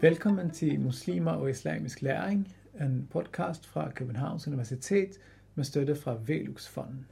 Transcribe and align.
Velkommen 0.00 0.50
til 0.50 0.80
Muslimer 0.80 1.32
og 1.32 1.50
Islamisk 1.50 2.02
Læring, 2.02 2.54
en 2.80 3.08
podcast 3.10 3.66
fra 3.66 3.90
Københavns 3.90 4.46
Universitet 4.46 5.20
med 5.54 5.64
støtte 5.64 5.96
fra 5.96 6.16
Velux-fonden. 6.26 7.06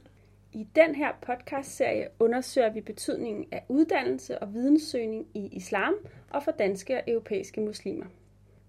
I 0.53 0.67
den 0.75 0.95
her 0.95 1.11
podcastserie 1.21 2.07
undersøger 2.19 2.69
vi 2.73 2.81
betydningen 2.81 3.45
af 3.51 3.63
uddannelse 3.69 4.39
og 4.39 4.53
videnssøgning 4.53 5.27
i 5.33 5.47
islam 5.51 5.93
og 6.29 6.43
for 6.43 6.51
danske 6.51 6.95
og 6.95 7.03
europæiske 7.07 7.61
muslimer. 7.61 8.05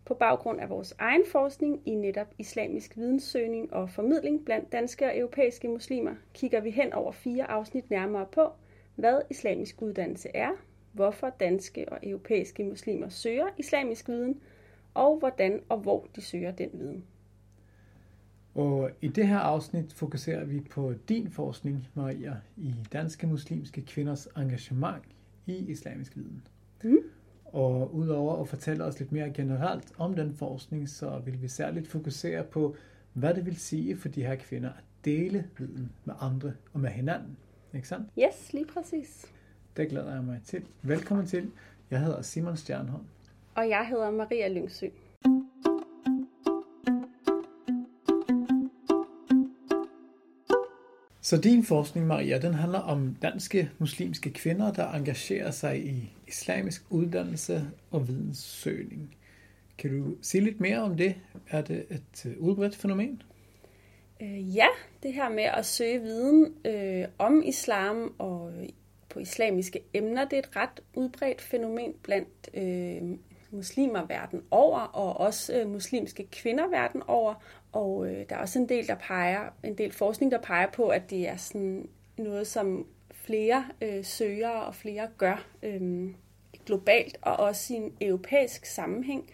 På 0.04 0.14
baggrund 0.14 0.60
af 0.60 0.70
vores 0.70 0.94
egen 0.98 1.24
forskning 1.32 1.82
i 1.86 1.94
netop 1.94 2.34
islamisk 2.38 2.96
videnssøgning 2.96 3.72
og 3.72 3.90
formidling 3.90 4.44
blandt 4.44 4.72
danske 4.72 5.06
og 5.06 5.18
europæiske 5.18 5.68
muslimer, 5.68 6.14
kigger 6.34 6.60
vi 6.60 6.70
hen 6.70 6.92
over 6.92 7.12
fire 7.12 7.50
afsnit 7.50 7.90
nærmere 7.90 8.26
på, 8.32 8.52
hvad 8.94 9.20
islamisk 9.30 9.82
uddannelse 9.82 10.28
er, 10.34 10.50
hvorfor 10.96 11.30
danske 11.40 11.92
og 11.92 11.98
europæiske 12.02 12.64
muslimer 12.64 13.08
søger 13.08 13.46
islamisk 13.58 14.08
viden, 14.08 14.40
og 14.94 15.18
hvordan 15.18 15.60
og 15.68 15.78
hvor 15.78 16.06
de 16.16 16.20
søger 16.20 16.50
den 16.50 16.70
viden. 16.72 17.04
Og 18.54 18.90
i 19.00 19.08
det 19.08 19.28
her 19.28 19.38
afsnit 19.38 19.92
fokuserer 19.92 20.44
vi 20.44 20.60
på 20.60 20.94
din 21.08 21.30
forskning, 21.30 21.88
Maria, 21.94 22.36
i 22.56 22.74
danske 22.92 23.26
muslimske 23.26 23.82
kvinders 23.82 24.28
engagement 24.36 25.04
i 25.46 25.52
islamisk 25.52 26.16
viden. 26.16 26.46
Mm. 26.84 26.98
Og 27.44 27.94
udover 27.94 28.40
at 28.40 28.48
fortælle 28.48 28.84
os 28.84 28.98
lidt 28.98 29.12
mere 29.12 29.30
generelt 29.30 29.92
om 29.98 30.14
den 30.14 30.34
forskning, 30.34 30.88
så 30.88 31.18
vil 31.24 31.42
vi 31.42 31.48
særligt 31.48 31.88
fokusere 31.88 32.44
på, 32.44 32.76
hvad 33.12 33.34
det 33.34 33.46
vil 33.46 33.56
sige 33.56 33.96
for 33.96 34.08
de 34.08 34.22
her 34.22 34.36
kvinder 34.36 34.68
at 34.68 34.84
dele 35.04 35.50
viden 35.58 35.92
med 36.04 36.14
andre 36.20 36.52
og 36.72 36.80
med 36.80 36.90
hinanden. 36.90 37.36
Ikke 37.74 37.88
sandt? 37.88 38.10
Yes, 38.18 38.52
lige 38.52 38.66
præcis. 38.66 39.35
Det 39.76 39.88
glæder 39.88 40.14
jeg 40.14 40.24
mig 40.24 40.40
til. 40.44 40.64
Velkommen 40.82 41.26
til. 41.26 41.50
Jeg 41.90 42.00
hedder 42.00 42.22
Simon 42.22 42.56
Stjernholm. 42.56 43.04
Og 43.54 43.68
jeg 43.68 43.86
hedder 43.86 44.10
Maria 44.10 44.48
Lyngsø. 44.48 44.86
Så 51.20 51.36
din 51.36 51.64
forskning, 51.64 52.06
Maria, 52.06 52.38
den 52.38 52.54
handler 52.54 52.78
om 52.78 53.16
danske 53.22 53.70
muslimske 53.78 54.30
kvinder, 54.30 54.72
der 54.72 54.92
engagerer 54.92 55.50
sig 55.50 55.86
i 55.86 56.12
islamisk 56.26 56.82
uddannelse 56.90 57.62
og 57.90 58.08
videnssøgning. 58.08 59.16
Kan 59.78 59.90
du 59.90 60.16
sige 60.22 60.44
lidt 60.44 60.60
mere 60.60 60.78
om 60.78 60.96
det? 60.96 61.14
Er 61.50 61.62
det 61.62 61.86
et 61.90 62.26
øh, 62.26 62.38
udbredt 62.38 62.76
fænomen? 62.76 63.22
Øh, 64.22 64.56
ja, 64.56 64.68
det 65.02 65.12
her 65.12 65.28
med 65.28 65.44
at 65.44 65.66
søge 65.66 66.00
viden 66.00 66.54
øh, 66.64 67.08
om 67.18 67.42
islam 67.46 68.14
og 68.18 68.52
på 69.16 69.20
islamiske 69.20 69.80
emner, 69.94 70.24
det 70.24 70.32
er 70.32 70.38
et 70.38 70.56
ret 70.56 70.80
udbredt 70.94 71.40
fænomen 71.40 71.94
blandt 72.02 72.50
øh, 72.54 73.18
muslimer 73.50 74.06
verden 74.06 74.42
over, 74.50 74.78
og 74.78 75.20
også 75.20 75.60
øh, 75.60 75.70
muslimske 75.70 76.26
kvinder 76.32 76.68
verden 76.68 77.02
over. 77.06 77.34
Og 77.72 78.06
øh, 78.08 78.28
der 78.28 78.36
er 78.36 78.40
også 78.40 78.58
en 78.58 78.68
del, 78.68 78.86
der 78.86 78.94
peger, 78.94 79.48
en 79.64 79.78
del 79.78 79.92
forskning, 79.92 80.32
der 80.32 80.40
peger 80.40 80.70
på, 80.70 80.88
at 80.88 81.10
det 81.10 81.28
er 81.28 81.36
sådan 81.36 81.88
noget, 82.18 82.46
som 82.46 82.86
flere 83.12 83.64
øh, 83.80 84.04
søger 84.04 84.50
og 84.50 84.74
flere 84.74 85.08
gør 85.18 85.46
øh, 85.62 86.10
globalt, 86.66 87.18
og 87.22 87.36
også 87.36 87.74
i 87.74 87.76
en 87.76 87.92
europæisk 88.00 88.66
sammenhæng. 88.66 89.30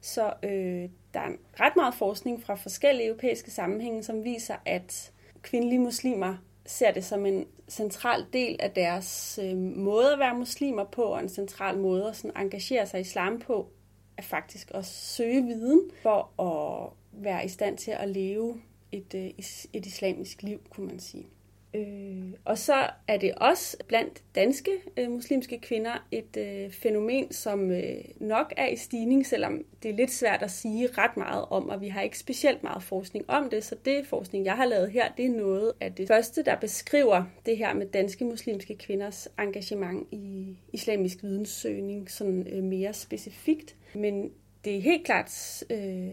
Så 0.00 0.32
øh, 0.42 0.88
der 1.14 1.20
er 1.20 1.32
ret 1.60 1.76
meget 1.76 1.94
forskning 1.94 2.42
fra 2.42 2.54
forskellige 2.54 3.08
europæiske 3.08 3.50
sammenhænge, 3.50 4.02
som 4.02 4.24
viser, 4.24 4.56
at 4.66 5.12
kvindelige 5.42 5.78
muslimer 5.78 6.36
ser 6.68 6.90
det 6.90 7.04
som 7.04 7.26
en 7.26 7.46
central 7.68 8.26
del 8.32 8.56
af 8.60 8.70
deres 8.70 9.38
øh, 9.42 9.56
måde 9.56 10.12
at 10.12 10.18
være 10.18 10.34
muslimer 10.34 10.84
på, 10.84 11.02
og 11.02 11.20
en 11.20 11.28
central 11.28 11.78
måde 11.78 12.08
at 12.08 12.16
sådan, 12.16 12.42
engagere 12.42 12.86
sig 12.86 12.98
i 12.98 13.00
islam 13.00 13.38
på, 13.38 13.68
er 14.16 14.22
faktisk 14.22 14.70
at 14.74 14.86
søge 14.86 15.42
viden 15.42 15.90
for 16.02 16.42
at 16.42 16.92
være 17.12 17.44
i 17.44 17.48
stand 17.48 17.78
til 17.78 17.90
at 17.90 18.08
leve 18.08 18.60
et, 18.92 19.14
øh, 19.14 19.30
et 19.72 19.86
islamisk 19.86 20.42
liv, 20.42 20.60
kunne 20.70 20.86
man 20.86 21.00
sige. 21.00 21.26
Øh, 21.74 22.32
og 22.44 22.58
så 22.58 22.90
er 23.08 23.16
det 23.16 23.34
også 23.34 23.76
blandt 23.88 24.22
danske 24.34 24.70
øh, 24.96 25.10
muslimske 25.10 25.58
kvinder 25.58 26.06
et 26.10 26.36
øh, 26.36 26.70
fænomen, 26.70 27.32
som 27.32 27.70
øh, 27.70 27.94
nok 28.20 28.52
er 28.56 28.66
i 28.66 28.76
stigning, 28.76 29.26
selvom 29.26 29.64
det 29.82 29.90
er 29.90 29.94
lidt 29.94 30.10
svært 30.10 30.42
at 30.42 30.50
sige 30.50 30.88
ret 30.98 31.16
meget 31.16 31.44
om, 31.50 31.68
og 31.68 31.80
vi 31.80 31.88
har 31.88 32.02
ikke 32.02 32.18
specielt 32.18 32.62
meget 32.62 32.82
forskning 32.82 33.30
om 33.30 33.50
det, 33.50 33.64
så 33.64 33.76
det 33.84 34.06
forskning, 34.06 34.44
jeg 34.44 34.56
har 34.56 34.66
lavet 34.66 34.90
her, 34.90 35.12
det 35.16 35.24
er 35.24 35.30
noget 35.30 35.72
af 35.80 35.94
det 35.94 36.08
første, 36.08 36.42
der 36.44 36.56
beskriver 36.56 37.24
det 37.46 37.56
her 37.56 37.74
med 37.74 37.86
danske 37.86 38.24
muslimske 38.24 38.76
kvinders 38.76 39.28
engagement 39.38 40.08
i 40.12 40.56
islamisk 40.72 41.22
videnssøgning 41.22 42.10
sådan 42.10 42.46
øh, 42.52 42.62
mere 42.62 42.92
specifikt. 42.92 43.76
Men 43.94 44.30
det 44.64 44.76
er 44.76 44.80
helt 44.80 45.04
klart 45.06 45.62
øh, 45.70 46.08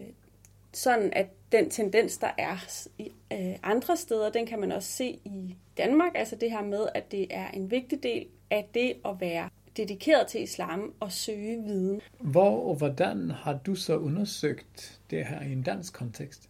sådan, 0.72 1.12
at 1.12 1.26
den 1.52 1.70
tendens, 1.70 2.18
der 2.18 2.30
er 2.38 2.86
i 2.98 3.12
øh, 3.32 3.54
andre 3.62 3.96
steder, 3.96 4.30
den 4.30 4.46
kan 4.46 4.60
man 4.60 4.72
også 4.72 4.92
se 4.92 5.18
i 5.24 5.56
Danmark. 5.76 6.12
Altså 6.14 6.36
det 6.36 6.50
her 6.50 6.62
med, 6.62 6.86
at 6.94 7.12
det 7.12 7.26
er 7.30 7.50
en 7.50 7.70
vigtig 7.70 8.02
del 8.02 8.26
af 8.50 8.68
det 8.74 8.96
at 9.04 9.20
være 9.20 9.48
dedikeret 9.76 10.26
til 10.26 10.42
islam 10.42 10.94
og 11.00 11.12
søge 11.12 11.62
viden. 11.62 12.00
Hvor 12.20 12.68
og 12.68 12.74
hvordan 12.74 13.30
har 13.30 13.58
du 13.66 13.74
så 13.74 13.96
undersøgt 13.96 15.00
det 15.10 15.26
her 15.26 15.40
i 15.40 15.52
en 15.52 15.62
dansk 15.62 15.94
kontekst? 15.94 16.48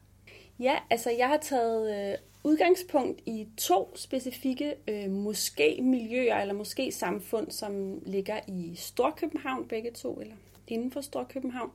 Ja, 0.60 0.74
altså 0.90 1.10
jeg 1.10 1.28
har 1.28 1.36
taget 1.36 2.12
øh, 2.12 2.18
udgangspunkt 2.44 3.20
i 3.26 3.46
to 3.56 3.92
specifikke 3.96 4.74
øh, 4.88 5.26
moské-miljøer 5.26 6.40
eller 6.40 6.54
moské-samfund, 6.54 7.50
som 7.50 8.02
ligger 8.06 8.40
i 8.48 8.74
Storkøbenhavn 8.76 9.68
begge 9.68 9.90
to, 9.90 10.20
eller 10.20 10.34
inden 10.68 10.92
for 10.92 11.00
Storkøbenhavn. 11.00 11.70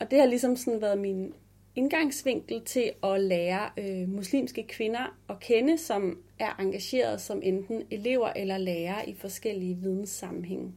Og 0.00 0.10
det 0.10 0.18
har 0.18 0.26
ligesom 0.26 0.56
sådan 0.56 0.80
været 0.80 0.98
min 0.98 1.34
indgangsvinkel 1.76 2.64
til 2.64 2.92
at 3.04 3.20
lære 3.20 3.70
øh, 3.76 4.08
muslimske 4.08 4.62
kvinder 4.62 5.16
at 5.28 5.40
kende, 5.40 5.78
som 5.78 6.18
er 6.38 6.60
engageret 6.60 7.20
som 7.20 7.40
enten 7.42 7.82
elever 7.90 8.28
eller 8.28 8.58
lærere 8.58 9.08
i 9.08 9.14
forskellige 9.14 9.74
videnssammenhænge. 9.74 10.72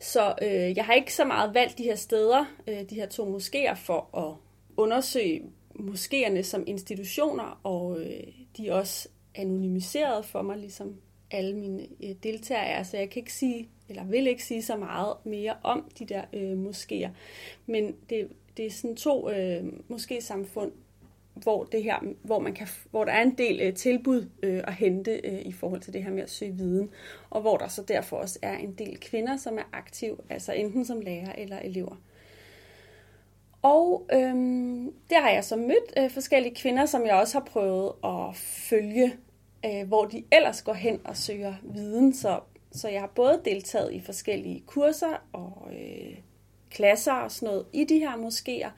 Så 0.00 0.34
øh, 0.42 0.76
jeg 0.76 0.84
har 0.84 0.94
ikke 0.94 1.14
så 1.14 1.24
meget 1.24 1.54
valgt 1.54 1.78
de 1.78 1.82
her 1.82 1.94
steder, 1.94 2.44
øh, 2.66 2.90
de 2.90 2.94
her 2.94 3.06
to 3.06 3.36
moskéer, 3.36 3.74
for 3.74 4.16
at 4.16 4.34
undersøge 4.76 5.42
moskéerne 5.74 6.42
som 6.42 6.64
institutioner, 6.66 7.60
og 7.62 8.00
øh, 8.00 8.22
de 8.56 8.68
er 8.68 8.74
også 8.74 9.08
anonymiseret 9.34 10.24
for 10.24 10.42
mig, 10.42 10.58
ligesom 10.58 10.96
alle 11.30 11.56
mine 11.56 11.86
øh, 12.02 12.10
deltagere 12.22 12.66
er, 12.66 12.82
så 12.82 12.96
jeg 12.96 13.10
kan 13.10 13.20
ikke 13.20 13.32
sige, 13.32 13.68
eller 13.88 14.04
vil 14.04 14.26
ikke 14.26 14.44
sige 14.44 14.62
så 14.62 14.76
meget 14.76 15.16
mere 15.24 15.56
om 15.62 15.90
de 15.98 16.06
der 16.06 16.22
øh, 16.32 16.64
moskéer. 16.66 17.08
Men 17.66 17.96
det 18.10 18.28
det 18.56 18.66
er 18.66 18.70
sådan 18.70 18.96
to 18.96 19.30
øh, 19.30 19.64
måske 19.88 20.22
samfund, 20.22 20.72
hvor 21.34 21.64
det 21.64 21.82
her, 21.82 21.98
hvor 22.22 22.38
man 22.38 22.54
kan, 22.54 22.66
hvor 22.90 23.04
der 23.04 23.12
er 23.12 23.22
en 23.22 23.38
del 23.38 23.60
øh, 23.60 23.74
tilbud 23.74 24.28
øh, 24.42 24.62
at 24.66 24.74
hente 24.74 25.20
øh, 25.24 25.40
i 25.46 25.52
forhold 25.52 25.80
til 25.80 25.92
det 25.92 26.04
her 26.04 26.10
med 26.10 26.22
at 26.22 26.30
søge 26.30 26.52
viden, 26.52 26.90
og 27.30 27.40
hvor 27.40 27.56
der 27.56 27.68
så 27.68 27.82
derfor 27.82 28.16
også 28.16 28.38
er 28.42 28.56
en 28.56 28.72
del 28.72 29.00
kvinder, 29.00 29.36
som 29.36 29.58
er 29.58 29.68
aktiv, 29.72 30.24
altså 30.30 30.52
enten 30.52 30.84
som 30.84 31.00
lærer 31.00 31.32
eller 31.32 31.58
elever. 31.58 31.96
Og 33.62 34.06
øhm, 34.12 34.92
der 35.10 35.20
har 35.20 35.30
jeg 35.30 35.44
så 35.44 35.56
mødt 35.56 35.92
øh, 35.98 36.10
forskellige 36.10 36.54
kvinder, 36.54 36.86
som 36.86 37.06
jeg 37.06 37.14
også 37.14 37.38
har 37.38 37.44
prøvet 37.44 37.92
at 38.04 38.36
følge, 38.36 39.14
øh, 39.66 39.88
hvor 39.88 40.04
de 40.04 40.24
ellers 40.32 40.62
går 40.62 40.72
hen 40.72 41.00
og 41.04 41.16
søger 41.16 41.54
viden. 41.62 42.14
Så, 42.14 42.40
så 42.72 42.88
jeg 42.88 43.00
har 43.00 43.12
både 43.14 43.40
deltaget 43.44 43.92
i 43.92 44.00
forskellige 44.00 44.62
kurser 44.66 45.26
og 45.32 45.68
øh, 45.72 46.16
klasser 46.70 47.12
og 47.12 47.30
sådan 47.30 47.46
noget 47.46 47.66
i 47.72 47.84
de 47.84 47.98
her 47.98 48.12
moskéer, 48.12 48.70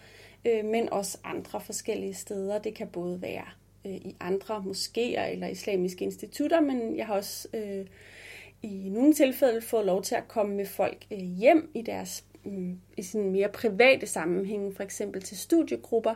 øh, 0.45 0.65
men 0.65 0.93
også 0.93 1.19
andre 1.25 1.61
forskellige 1.61 2.15
steder. 2.15 2.59
Det 2.59 2.75
kan 2.75 2.89
både 2.89 3.23
være 3.23 3.45
øh, 3.87 3.95
i 3.95 4.17
andre 4.21 4.65
moskéer 4.67 5.21
eller 5.21 5.47
islamiske 5.47 6.05
institutter, 6.05 6.61
men 6.61 6.97
jeg 6.97 7.07
har 7.07 7.15
også 7.15 7.49
øh, 7.55 7.87
i 8.63 8.89
nogle 8.89 9.15
tilfælde 9.15 9.61
fået 9.61 9.87
lov 9.87 10.03
til 10.03 10.15
at 10.15 10.29
komme 10.29 10.57
med 10.57 10.67
folk 10.67 11.07
øh, 11.11 11.19
hjem 11.19 11.71
i 11.75 11.83
deres 11.83 12.25
øh, 12.47 12.71
i 12.97 13.03
sin 13.03 13.33
mere 13.33 13.49
private 13.49 14.07
sammenhæng, 14.07 14.77
for 14.77 14.83
eksempel 14.83 15.23
til 15.23 15.39
studiegrupper, 15.39 16.15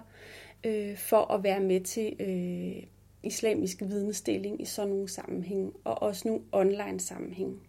øh, 0.64 0.96
for 0.96 1.32
at 1.32 1.44
være 1.44 1.60
med 1.60 1.80
til 1.80 2.16
øh, 2.20 2.82
islamisk 3.22 3.80
vidensdeling 3.80 4.62
i 4.62 4.64
sådan 4.64 4.90
nogle 4.90 5.08
sammenhæng, 5.08 5.72
og 5.84 6.02
også 6.02 6.28
nogle 6.28 6.42
online 6.52 7.00
sammenhæng. 7.00 7.60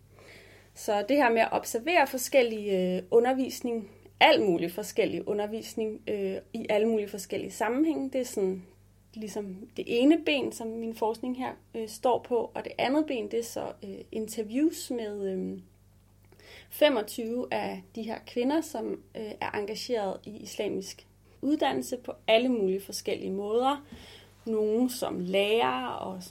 Så 0.76 1.06
det 1.10 1.18
her 1.18 1.32
med 1.32 1.42
at 1.42 1.52
observere 1.52 2.08
forskellige 2.08 2.96
øh, 2.98 3.04
undervisning, 3.12 3.92
al 4.20 4.42
mulig 4.42 4.72
forskellig 4.72 5.28
undervisning 5.28 6.02
øh, 6.08 6.36
i 6.54 6.66
alle 6.70 6.88
mulige 6.88 7.10
forskellige 7.10 7.52
sammenhænge, 7.52 8.10
det 8.10 8.22
er 8.22 8.26
sådan 8.26 8.64
ligesom 9.14 9.56
det 9.78 9.86
ene 9.88 10.18
ben, 10.26 10.52
som 10.52 10.68
min 10.68 10.96
forskning 10.96 11.38
her 11.38 11.52
øh, 11.76 11.90
står 11.90 12.26
på, 12.28 12.52
og 12.54 12.64
det 12.64 12.72
andet 12.78 13.06
ben, 13.06 13.32
det 13.32 13.40
er 13.40 13.44
så 13.44 13.66
øh, 13.84 13.96
interviews 14.12 14.92
med 14.92 15.34
øh, 15.34 15.60
25 16.70 17.48
af 17.52 17.84
de 17.96 18.04
her 18.04 18.18
kvinder, 18.28 18.62
som 18.62 19.02
øh, 19.16 19.32
er 19.42 19.52
engageret 19.52 20.20
i 20.26 20.38
islamisk 20.38 21.08
uddannelse 21.42 21.98
på 21.98 22.14
alle 22.28 22.50
mulige 22.50 22.82
forskellige 22.82 23.32
måder. 23.32 23.86
Nogle 24.46 24.90
som 24.90 25.20
lærer 25.20 25.88
og 25.88 26.22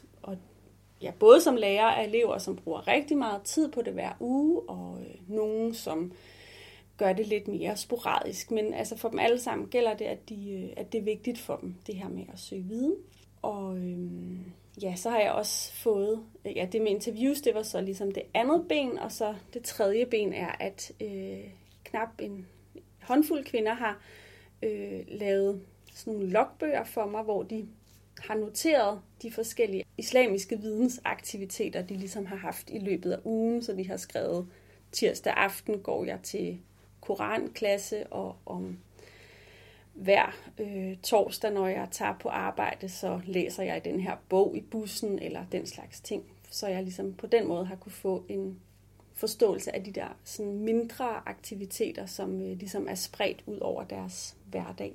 ja, 1.02 1.10
både 1.18 1.40
som 1.40 1.56
lærer 1.56 1.86
af 1.86 2.04
elever, 2.04 2.38
som 2.38 2.56
bruger 2.56 2.88
rigtig 2.88 3.16
meget 3.16 3.42
tid 3.42 3.72
på 3.72 3.82
det 3.82 3.92
hver 3.92 4.12
uge, 4.20 4.62
og 4.68 4.98
øh, 5.00 5.36
nogen 5.36 5.74
som 5.74 6.12
gør 6.96 7.12
det 7.12 7.26
lidt 7.26 7.48
mere 7.48 7.76
sporadisk. 7.76 8.50
Men 8.50 8.74
altså 8.74 8.96
for 8.96 9.08
dem 9.08 9.18
alle 9.18 9.38
sammen 9.38 9.68
gælder 9.68 9.94
det, 9.94 10.04
at, 10.04 10.28
de, 10.28 10.52
øh, 10.52 10.70
at 10.76 10.92
det 10.92 10.98
er 10.98 11.02
vigtigt 11.02 11.38
for 11.38 11.56
dem, 11.56 11.74
det 11.86 11.94
her 11.94 12.08
med 12.08 12.24
at 12.32 12.38
søge 12.38 12.62
viden. 12.62 12.94
Og 13.42 13.76
øh, 13.76 14.36
ja, 14.82 14.94
så 14.96 15.10
har 15.10 15.20
jeg 15.20 15.32
også 15.32 15.72
fået, 15.72 16.22
øh, 16.44 16.56
ja 16.56 16.68
det 16.72 16.82
med 16.82 16.90
interviews, 16.90 17.40
det 17.40 17.54
var 17.54 17.62
så 17.62 17.80
ligesom 17.80 18.12
det 18.12 18.22
andet 18.34 18.68
ben, 18.68 18.98
og 18.98 19.12
så 19.12 19.34
det 19.54 19.62
tredje 19.62 20.06
ben 20.06 20.32
er, 20.32 20.52
at 20.60 20.92
øh, 21.00 21.44
knap 21.84 22.08
en 22.18 22.46
håndfuld 23.02 23.44
kvinder 23.44 23.74
har 23.74 24.00
øh, 24.62 25.00
lavet 25.08 25.62
sådan 25.94 26.12
nogle 26.12 26.30
logbøger 26.30 26.84
for 26.84 27.06
mig, 27.06 27.22
hvor 27.22 27.42
de 27.42 27.68
har 28.18 28.34
noteret 28.34 29.00
de 29.22 29.32
forskellige 29.32 29.84
islamiske 29.98 30.60
vidensaktiviteter, 30.60 31.82
de 31.82 31.96
ligesom 31.96 32.26
har 32.26 32.36
haft 32.36 32.70
i 32.70 32.78
løbet 32.78 33.12
af 33.12 33.18
ugen, 33.24 33.62
så 33.62 33.72
de 33.72 33.88
har 33.88 33.96
skrevet, 33.96 34.46
tirsdag 34.92 35.32
aften 35.36 35.78
går 35.78 36.04
jeg 36.04 36.18
til 36.22 36.60
koranklasse, 37.00 38.06
og 38.06 38.36
om 38.46 38.78
hver 39.94 40.36
øh, 40.58 40.96
torsdag, 41.02 41.52
når 41.52 41.66
jeg 41.66 41.88
tager 41.90 42.14
på 42.20 42.28
arbejde, 42.28 42.88
så 42.88 43.20
læser 43.26 43.62
jeg 43.62 43.84
den 43.84 44.00
her 44.00 44.16
bog 44.28 44.56
i 44.56 44.60
bussen, 44.60 45.18
eller 45.18 45.44
den 45.52 45.66
slags 45.66 46.00
ting. 46.00 46.24
Så 46.50 46.68
jeg 46.68 46.82
ligesom 46.82 47.14
på 47.14 47.26
den 47.26 47.48
måde 47.48 47.66
har 47.66 47.76
kunne 47.76 47.92
få 47.92 48.24
en 48.28 48.60
forståelse 49.14 49.74
af 49.74 49.84
de 49.84 49.92
der 49.92 50.16
sådan 50.24 50.58
mindre 50.58 51.28
aktiviteter, 51.28 52.06
som 52.06 52.42
øh, 52.42 52.58
ligesom 52.58 52.88
er 52.88 52.94
spredt 52.94 53.42
ud 53.46 53.58
over 53.58 53.84
deres 53.84 54.36
hverdag. 54.50 54.94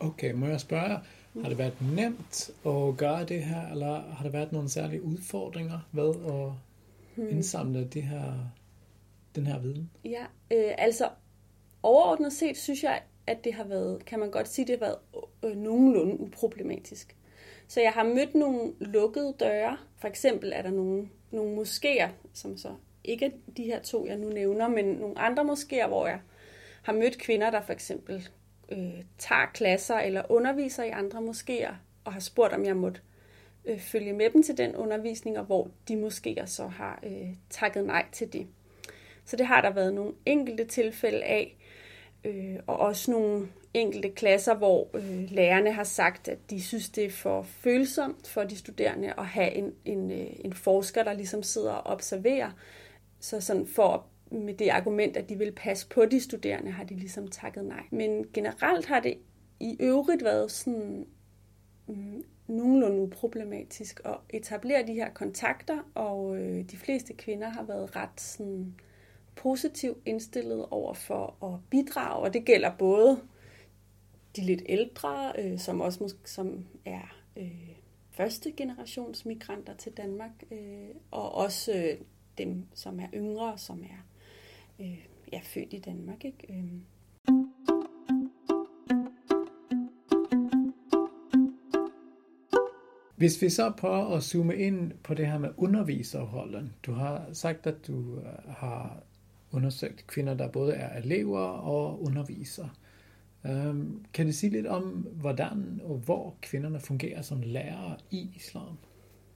Okay, 0.00 0.32
må 0.32 0.46
jeg 0.46 0.60
spørge, 0.60 0.98
har 1.40 1.48
det 1.48 1.58
været 1.58 1.74
nemt 1.96 2.50
at 2.66 2.96
gøre 2.96 3.24
det 3.24 3.42
her, 3.42 3.70
eller 3.70 4.00
har 4.00 4.24
der 4.24 4.30
været 4.30 4.52
nogle 4.52 4.68
særlige 4.68 5.02
udfordringer 5.02 5.78
ved 5.92 6.14
at 6.26 6.52
hmm. 7.16 7.28
indsamle 7.36 7.84
det 7.84 8.02
her, 8.02 8.32
den 9.34 9.46
her 9.46 9.58
viden? 9.58 9.90
Ja, 10.04 10.22
øh, 10.50 10.74
altså 10.78 11.08
overordnet 11.82 12.32
set 12.32 12.56
synes 12.56 12.82
jeg, 12.82 13.02
at 13.26 13.44
det 13.44 13.54
har 13.54 13.64
været, 13.64 14.04
kan 14.04 14.18
man 14.18 14.30
godt 14.30 14.48
sige, 14.48 14.66
det 14.66 14.78
har 14.78 14.86
været 14.86 14.98
øh, 15.44 15.56
nogenlunde 15.56 16.20
uproblematisk. 16.20 17.16
Så 17.68 17.80
jeg 17.80 17.92
har 17.92 18.04
mødt 18.04 18.34
nogle 18.34 18.72
lukkede 18.80 19.34
døre. 19.40 19.76
For 19.96 20.08
eksempel 20.08 20.52
er 20.54 20.62
der 20.62 20.70
nogle, 20.70 21.08
nogle 21.30 21.62
moskéer, 21.62 22.08
som 22.32 22.56
så 22.56 22.74
ikke 23.04 23.32
de 23.56 23.62
her 23.62 23.82
to, 23.82 24.06
jeg 24.06 24.16
nu 24.16 24.28
nævner, 24.28 24.68
men 24.68 24.84
nogle 24.84 25.18
andre 25.18 25.42
moskéer, 25.42 25.86
hvor 25.86 26.06
jeg 26.06 26.20
har 26.82 26.92
mødt 26.92 27.18
kvinder, 27.18 27.50
der 27.50 27.62
for 27.62 27.72
eksempel 27.72 28.28
øh, 28.68 29.04
tager 29.18 29.46
klasser 29.54 29.98
eller 29.98 30.22
underviser 30.28 30.82
i 30.82 30.90
andre 30.90 31.18
moskéer, 31.18 31.74
og 32.04 32.12
har 32.12 32.20
spurgt, 32.20 32.52
om 32.52 32.64
jeg 32.64 32.76
måtte 32.76 33.00
øh, 33.64 33.80
følge 33.80 34.12
med 34.12 34.30
dem 34.30 34.42
til 34.42 34.58
den 34.58 34.76
undervisning, 34.76 35.38
og 35.38 35.44
hvor 35.44 35.70
de 35.88 36.06
moskéer 36.06 36.46
så 36.46 36.66
har 36.66 37.00
øh, 37.02 37.28
takket 37.50 37.84
nej 37.84 38.06
til 38.12 38.32
det. 38.32 38.46
Så 39.24 39.36
det 39.36 39.46
har 39.46 39.60
der 39.60 39.70
været 39.70 39.94
nogle 39.94 40.12
enkelte 40.26 40.64
tilfælde 40.64 41.22
af, 41.22 41.56
øh, 42.24 42.56
og 42.66 42.76
også 42.78 43.10
nogle 43.10 43.48
enkelte 43.74 44.10
klasser, 44.10 44.54
hvor 44.54 44.88
øh, 44.94 45.30
lærerne 45.30 45.72
har 45.72 45.84
sagt, 45.84 46.28
at 46.28 46.38
de 46.50 46.62
synes, 46.62 46.90
det 46.90 47.04
er 47.04 47.10
for 47.10 47.42
følsomt 47.42 48.28
for 48.28 48.44
de 48.44 48.56
studerende 48.56 49.14
at 49.18 49.26
have 49.26 49.52
en, 49.52 49.74
en, 49.84 50.10
øh, 50.10 50.26
en 50.44 50.52
forsker, 50.52 51.02
der 51.02 51.12
ligesom 51.12 51.42
sidder 51.42 51.72
og 51.72 51.92
observerer. 51.92 52.50
Så 53.20 53.40
sådan 53.40 53.66
for 53.66 54.06
med 54.32 54.54
det 54.54 54.68
argument, 54.68 55.16
at 55.16 55.28
de 55.28 55.38
vil 55.38 55.52
passe 55.52 55.88
på 55.88 56.06
de 56.06 56.20
studerende, 56.20 56.70
har 56.70 56.84
de 56.84 56.94
ligesom 56.94 57.28
takket 57.28 57.64
nej. 57.64 57.84
Men 57.90 58.26
generelt 58.34 58.86
har 58.86 59.00
det 59.00 59.18
i 59.60 59.76
øvrigt 59.80 60.24
været 60.24 60.50
sådan 60.50 61.06
mm, 61.86 62.24
nogenlunde 62.46 63.02
uproblematisk 63.02 64.00
at 64.04 64.16
etablere 64.30 64.86
de 64.86 64.94
her 64.94 65.10
kontakter, 65.10 65.78
og 65.94 66.36
øh, 66.36 66.64
de 66.70 66.76
fleste 66.76 67.14
kvinder 67.14 67.48
har 67.48 67.62
været 67.62 67.96
ret 67.96 68.20
sådan, 68.20 68.74
positivt 69.36 69.98
indstillet 70.06 70.66
over 70.70 70.94
for 70.94 71.44
at 71.44 71.60
bidrage, 71.70 72.24
og 72.24 72.34
det 72.34 72.44
gælder 72.44 72.72
både 72.78 73.20
de 74.36 74.40
lidt 74.40 74.62
ældre, 74.66 75.32
øh, 75.38 75.58
som 75.58 75.80
også 75.80 76.14
som 76.24 76.66
er 76.84 77.16
øh, 77.36 77.68
første 78.10 78.52
generations 78.52 79.26
migranter 79.26 79.74
til 79.74 79.92
Danmark, 79.92 80.30
øh, 80.50 80.88
og 81.10 81.34
også 81.34 81.72
øh, 81.72 81.98
dem, 82.38 82.66
som 82.74 83.00
er 83.00 83.06
yngre, 83.14 83.58
som 83.58 83.82
er 83.82 84.06
øh, 84.80 84.98
ja, 85.32 85.40
født 85.44 85.72
i 85.72 85.78
Danmark. 85.78 86.24
Ikke? 86.24 86.46
Øh. 86.50 86.64
Hvis 93.16 93.42
vi 93.42 93.50
så 93.50 93.72
prøver 93.78 94.16
at 94.16 94.22
zoome 94.22 94.56
ind 94.56 94.92
på 95.02 95.14
det 95.14 95.26
her 95.26 95.38
med 95.38 95.50
underviserrollen. 95.56 96.74
Du 96.86 96.92
har 96.92 97.28
sagt, 97.32 97.66
at 97.66 97.86
du 97.86 98.18
øh, 98.18 98.24
har 98.48 99.02
undersøgt 99.52 100.06
kvinder, 100.06 100.34
der 100.34 100.48
både 100.48 100.74
er 100.74 101.02
elever 101.02 101.40
og 101.40 102.02
undervisere. 102.02 102.70
Um, 103.44 104.04
kan 104.14 104.26
du 104.26 104.32
sige 104.32 104.50
lidt 104.50 104.66
om, 104.66 104.84
hvordan 105.12 105.80
og 105.84 105.96
hvor 105.98 106.36
kvinderne 106.42 106.80
fungerer 106.80 107.22
som 107.22 107.42
lærere 107.42 107.96
i 108.10 108.30
islam? 108.36 108.78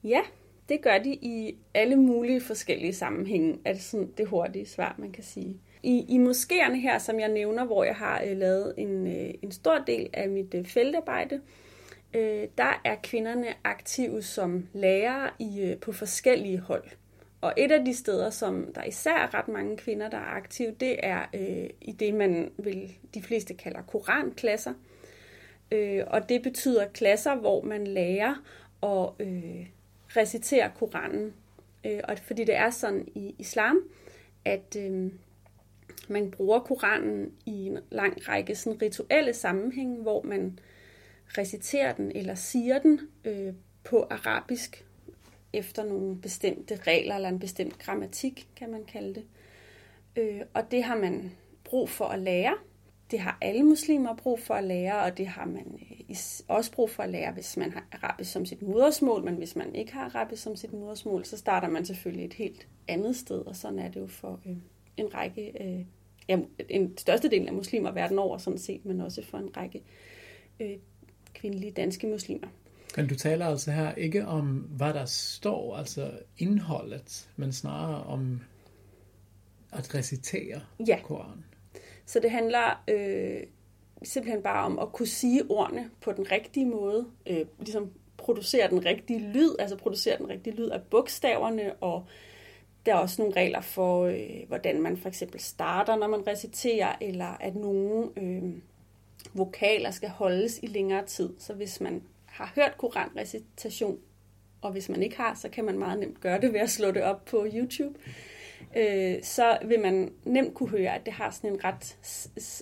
Ja, 0.05 0.21
det 0.69 0.83
gør 0.83 0.99
de 0.99 1.15
i 1.15 1.57
alle 1.75 1.97
mulige 1.97 2.41
forskellige 2.41 2.95
sammenhænge, 2.95 3.59
er 3.65 3.73
det 3.73 3.83
sådan 3.83 4.13
det 4.19 4.27
hurtige 4.27 4.67
svar, 4.67 4.95
man 4.99 5.13
kan 5.13 5.25
sige. 5.25 5.61
I, 5.83 6.05
i 6.09 6.19
moskéerne 6.19 6.77
her, 6.77 6.99
som 6.99 7.21
jeg 7.21 7.29
nævner, 7.29 7.65
hvor 7.65 7.85
jeg 7.85 7.95
har 7.95 8.23
øh, 8.27 8.37
lavet 8.37 8.75
en, 8.77 9.07
øh, 9.07 9.35
en 9.43 9.53
stor 9.53 9.79
del 9.87 10.11
af 10.13 10.29
mit 10.29 10.55
øh, 10.55 10.65
feltarbejde, 10.65 11.41
øh, 12.15 12.49
der 12.59 12.81
er 12.85 12.97
kvinderne 13.03 13.47
aktive 13.65 14.23
som 14.23 14.69
lærere 14.73 15.31
i, 15.39 15.61
øh, 15.61 15.79
på 15.79 15.93
forskellige 15.93 16.59
hold. 16.59 16.85
Og 17.41 17.53
et 17.57 17.73
af 17.73 17.85
de 17.85 17.95
steder, 17.95 18.31
som 18.31 18.73
der 18.75 18.85
især 18.85 19.15
er 19.15 19.35
ret 19.35 19.49
mange 19.49 19.77
kvinder, 19.77 20.11
der 20.11 20.19
er 20.19 20.37
aktive, 20.37 20.71
det 20.81 20.97
er 21.03 21.27
øh, 21.35 21.71
i 21.81 21.93
det, 21.93 22.15
man 22.15 22.51
vil 22.59 22.97
de 23.15 23.23
fleste 23.23 23.55
kalder 23.55 23.83
koranklasser. 23.83 24.73
Øh, 25.73 26.05
og 26.07 26.29
det 26.29 26.43
betyder 26.43 26.89
klasser, 26.89 27.35
hvor 27.35 27.63
man 27.63 27.87
lærer 27.87 28.35
at 28.83 29.27
øh, 29.27 29.67
recitere 30.17 30.71
Koranen. 30.79 31.35
Øh, 31.87 32.01
og 32.05 32.19
fordi 32.19 32.45
det 32.45 32.57
er 32.57 32.71
sådan 32.71 33.09
i 33.15 33.35
islam, 33.39 33.81
at 34.45 34.77
øh, 34.79 35.13
man 36.09 36.31
bruger 36.31 36.59
Koranen 36.59 37.33
i 37.47 37.67
en 37.67 37.79
lang 37.91 38.29
række 38.29 38.55
sådan 38.55 38.83
rituelle 38.83 39.35
sammenhænge, 39.35 40.03
hvor 40.03 40.23
man 40.23 40.59
reciterer 41.39 41.93
den 41.93 42.13
eller 42.15 42.35
siger 42.35 42.79
den 42.79 43.01
øh, 43.25 43.55
på 43.85 44.07
arabisk 44.11 44.85
efter 45.53 45.85
nogle 45.85 46.17
bestemte 46.21 46.77
regler 46.87 47.15
eller 47.15 47.29
en 47.29 47.39
bestemt 47.39 47.79
grammatik, 47.79 48.49
kan 48.57 48.71
man 48.71 48.85
kalde 48.85 49.15
det. 49.15 49.25
Øh, 50.17 50.41
og 50.55 50.71
det 50.71 50.85
har 50.85 50.97
man 50.97 51.33
brug 51.65 51.91
for 51.91 52.05
at 52.05 52.19
lære. 52.19 52.55
Det 53.11 53.19
har 53.19 53.39
alle 53.41 53.63
muslimer 53.63 54.17
brug 54.17 54.41
for 54.41 54.55
at 54.55 54.65
lære, 54.65 55.03
og 55.03 55.19
det 55.19 55.27
har 55.27 55.45
man 55.45 55.81
øh, 56.09 56.17
også 56.49 56.73
brug 56.73 56.91
for 56.91 57.03
at 57.03 57.11
lære, 57.11 57.33
hvis 57.33 57.57
man 57.57 57.73
har 57.73 57.87
arabisk 57.93 58.33
som 58.33 58.47
sit 58.47 58.63
modersmål. 58.63 59.25
Men 59.25 59.35
hvis 59.35 59.57
man 59.57 59.75
ikke 59.75 59.93
har 59.93 60.05
arabisk 60.05 60.43
som 60.43 60.57
sit 60.57 60.73
modersmål, 60.73 61.25
så 61.25 61.37
starter 61.37 61.69
man 61.69 61.85
selvfølgelig 61.85 62.25
et 62.25 62.35
helt 62.35 62.69
andet 62.89 63.17
sted, 63.17 63.39
og 63.39 63.57
sådan 63.57 63.79
er 63.79 63.89
det 63.89 64.01
jo 64.01 64.07
for 64.07 64.41
øh, 64.47 64.57
en 64.97 65.15
række, 65.15 65.53
øh, 65.65 65.85
ja, 66.29 66.39
en 66.69 66.99
største 66.99 67.31
del 67.31 67.47
af 67.47 67.53
muslimer 67.53 67.91
verden 67.91 68.19
over 68.19 68.39
sådan 68.39 68.59
set, 68.59 68.85
men 68.85 69.01
også 69.01 69.25
for 69.25 69.39
en 69.39 69.57
række 69.57 69.83
øh, 70.61 70.77
kvindelige 71.35 71.73
danske 71.73 72.07
muslimer. 72.07 72.49
Men 72.97 73.07
du 73.07 73.15
taler 73.15 73.47
altså 73.47 73.71
her 73.71 73.95
ikke 73.95 74.27
om, 74.27 74.47
hvad 74.57 74.95
der 74.95 75.05
står, 75.05 75.77
altså 75.77 76.11
indholdet, 76.39 77.31
men 77.37 77.53
snarere 77.53 78.03
om 78.03 78.41
at 79.73 79.95
recitere 79.95 80.61
ja. 80.87 81.01
Koranen. 81.03 81.45
Så 82.07 82.21
det 82.21 82.31
handler 82.31 82.83
øh, 82.89 83.43
simpelthen 84.03 84.43
bare 84.43 84.65
om 84.65 84.79
at 84.79 84.93
kunne 84.93 85.07
sige 85.07 85.43
ordene 85.49 85.91
på 86.01 86.13
den 86.13 86.31
rigtige 86.33 86.67
måde, 86.67 87.07
øh, 87.27 87.47
ligesom 87.59 87.93
producere 88.17 88.71
den 88.71 88.85
rigtige 88.85 89.21
lyd, 89.21 89.51
altså 89.59 89.77
producere 89.77 90.19
den 90.19 90.29
rigtige 90.29 90.57
lyd 90.57 90.69
af 90.69 90.83
bogstaverne, 90.83 91.75
og 91.75 92.07
der 92.87 92.95
er 92.95 92.99
også 92.99 93.23
nogle 93.23 93.37
regler 93.37 93.61
for, 93.61 94.05
øh, 94.05 94.49
hvordan 94.49 94.83
man 94.83 94.97
for 94.97 95.09
eksempel 95.09 95.41
starter, 95.41 95.97
når 95.97 96.09
man 96.09 96.27
reciterer, 96.27 96.97
eller 97.01 97.37
at 97.41 97.57
nogle 97.57 98.09
øh, 98.17 98.43
vokaler 99.35 99.91
skal 99.91 100.09
holdes 100.09 100.59
i 100.63 100.67
længere 100.67 101.07
tid. 101.07 101.35
Så 101.39 101.55
hvis 101.55 101.81
man 101.81 102.03
har 102.25 102.53
hørt 102.55 102.75
koranrecitation, 102.79 103.99
og 104.61 104.73
hvis 104.73 104.89
man 104.89 105.03
ikke 105.03 105.17
har, 105.17 105.35
så 105.35 105.49
kan 105.49 105.65
man 105.65 105.79
meget 105.79 106.01
nemt 106.01 106.21
gøre 106.21 106.41
det 106.41 106.53
ved 106.53 106.61
at 106.61 106.71
slå 106.71 106.91
det 106.91 107.03
op 107.03 107.25
på 107.25 107.47
YouTube. 107.55 107.99
Øh, 108.07 108.13
øh, 108.77 109.23
så 109.23 109.59
vil 109.65 109.81
man 109.81 110.13
nemt 110.25 110.55
kunne 110.55 110.69
høre, 110.69 110.95
at 110.95 111.07
det 111.07 111.13
har 111.13 111.31
sådan 111.31 111.53
en 111.53 111.65
ret 111.65 111.97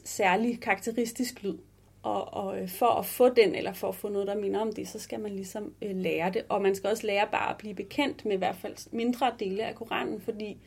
særlig 0.05 0.61
karakteristisk 0.61 1.43
lyd. 1.43 1.59
Og, 2.03 2.35
og 2.35 2.61
øh, 2.61 2.69
for 2.69 2.87
at 2.87 3.07
få 3.07 3.29
den, 3.29 3.55
eller 3.55 3.73
for 3.73 3.89
at 3.89 3.95
få 3.95 4.09
noget, 4.09 4.27
der 4.27 4.37
minder 4.37 4.61
om 4.61 4.73
det, 4.73 4.89
så 4.89 4.99
skal 4.99 5.21
man 5.21 5.33
ligesom 5.33 5.75
øh, 5.83 5.97
lære 5.97 6.31
det. 6.31 6.45
Og 6.49 6.63
man 6.63 6.75
skal 6.75 6.91
også 6.91 7.07
lære 7.07 7.29
bare 7.33 7.51
at 7.51 7.57
blive 7.59 7.75
bekendt 7.75 8.25
med 8.25 8.33
i 8.33 8.39
hvert 8.39 8.57
fald 8.57 8.93
mindre 8.93 9.33
dele 9.39 9.65
af 9.65 9.75
Koranen, 9.75 10.21
fordi 10.21 10.59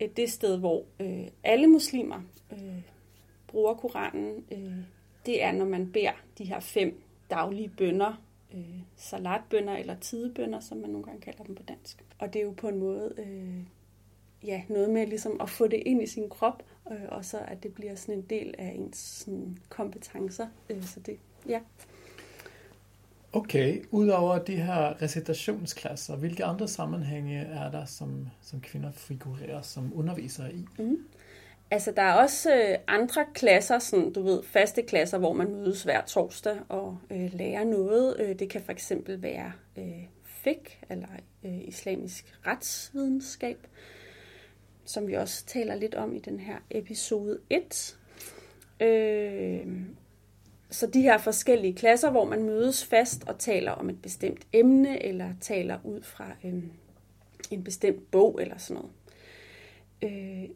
øh, 0.00 0.08
det 0.16 0.32
sted, 0.32 0.58
hvor 0.58 0.84
øh, 1.00 1.26
alle 1.44 1.66
muslimer 1.66 2.20
øh, 2.52 2.82
bruger 3.46 3.74
Koranen, 3.74 4.44
øh, 4.52 4.84
det 5.26 5.42
er, 5.42 5.52
når 5.52 5.64
man 5.64 5.92
beder 5.92 6.12
de 6.38 6.44
her 6.44 6.60
fem 6.60 7.02
daglige 7.30 7.68
bønder, 7.68 8.22
øh, 8.54 8.80
salatbønder 8.96 9.76
eller 9.76 9.94
tidebønder, 9.94 10.60
som 10.60 10.78
man 10.78 10.90
nogle 10.90 11.06
gange 11.06 11.20
kalder 11.20 11.44
dem 11.44 11.54
på 11.54 11.62
dansk. 11.62 12.04
Og 12.18 12.32
det 12.32 12.40
er 12.40 12.44
jo 12.44 12.54
på 12.56 12.68
en 12.68 12.78
måde 12.78 13.14
øh, 13.18 13.62
ja, 14.44 14.62
noget 14.68 14.90
med 14.90 15.06
ligesom 15.06 15.40
at 15.40 15.50
få 15.50 15.66
det 15.66 15.82
ind 15.86 16.02
i 16.02 16.06
sin 16.06 16.28
krop, 16.28 16.62
øh, 16.90 16.98
og 17.08 17.24
så 17.24 17.38
at 17.48 17.62
det 17.62 17.74
bliver 17.74 17.94
sådan 17.94 18.14
en 18.14 18.26
del 18.30 18.54
af 18.58 18.72
ens 18.78 18.96
sådan, 18.96 19.58
kompetencer. 19.68 20.46
Øh, 20.70 20.84
så 20.84 21.00
det, 21.00 21.18
ja. 21.48 21.60
Okay, 23.32 23.82
udover 23.90 24.38
de 24.38 24.56
her 24.56 25.02
recitationsklasser, 25.02 26.16
hvilke 26.16 26.44
andre 26.44 26.68
sammenhænge 26.68 27.38
er 27.38 27.70
der, 27.70 27.84
som, 27.84 28.28
som 28.42 28.60
kvinder 28.60 28.92
figurerer 28.92 29.62
som 29.62 29.92
undervisere 29.94 30.54
i? 30.54 30.66
Mm. 30.78 30.98
Altså, 31.70 31.92
der 31.96 32.02
er 32.02 32.14
også 32.14 32.54
øh, 32.54 32.78
andre 32.86 33.24
klasser, 33.34 33.78
sådan, 33.78 34.12
du 34.12 34.22
ved, 34.22 34.42
faste 34.42 34.82
klasser, 34.82 35.18
hvor 35.18 35.32
man 35.32 35.54
mødes 35.54 35.82
hver 35.82 36.04
torsdag 36.04 36.56
og 36.68 36.98
øh, 37.10 37.34
lærer 37.34 37.64
noget. 37.64 38.16
Øh, 38.20 38.38
det 38.38 38.50
kan 38.50 38.62
for 38.62 38.72
eksempel 38.72 39.22
være 39.22 39.52
øh, 39.78 40.04
fik, 40.24 40.80
eller 40.90 41.08
øh, 41.44 41.68
islamisk 41.68 42.38
retsvidenskab, 42.46 43.66
som 44.90 45.08
vi 45.08 45.14
også 45.14 45.46
taler 45.46 45.74
lidt 45.74 45.94
om 45.94 46.14
i 46.14 46.18
den 46.18 46.40
her 46.40 46.56
episode 46.70 47.38
1. 47.50 47.96
Øh, 48.80 49.66
så 50.70 50.86
de 50.86 51.02
her 51.02 51.18
forskellige 51.18 51.74
klasser, 51.74 52.10
hvor 52.10 52.24
man 52.24 52.44
mødes 52.44 52.84
fast 52.84 53.28
og 53.28 53.38
taler 53.38 53.72
om 53.72 53.90
et 53.90 54.02
bestemt 54.02 54.46
emne, 54.52 55.02
eller 55.02 55.28
taler 55.40 55.78
ud 55.84 56.02
fra 56.02 56.26
øh, 56.44 56.62
en 57.50 57.64
bestemt 57.64 58.10
bog 58.10 58.38
eller 58.42 58.58
sådan 58.58 58.82
noget. 58.82 58.92
Øh, 60.02 60.48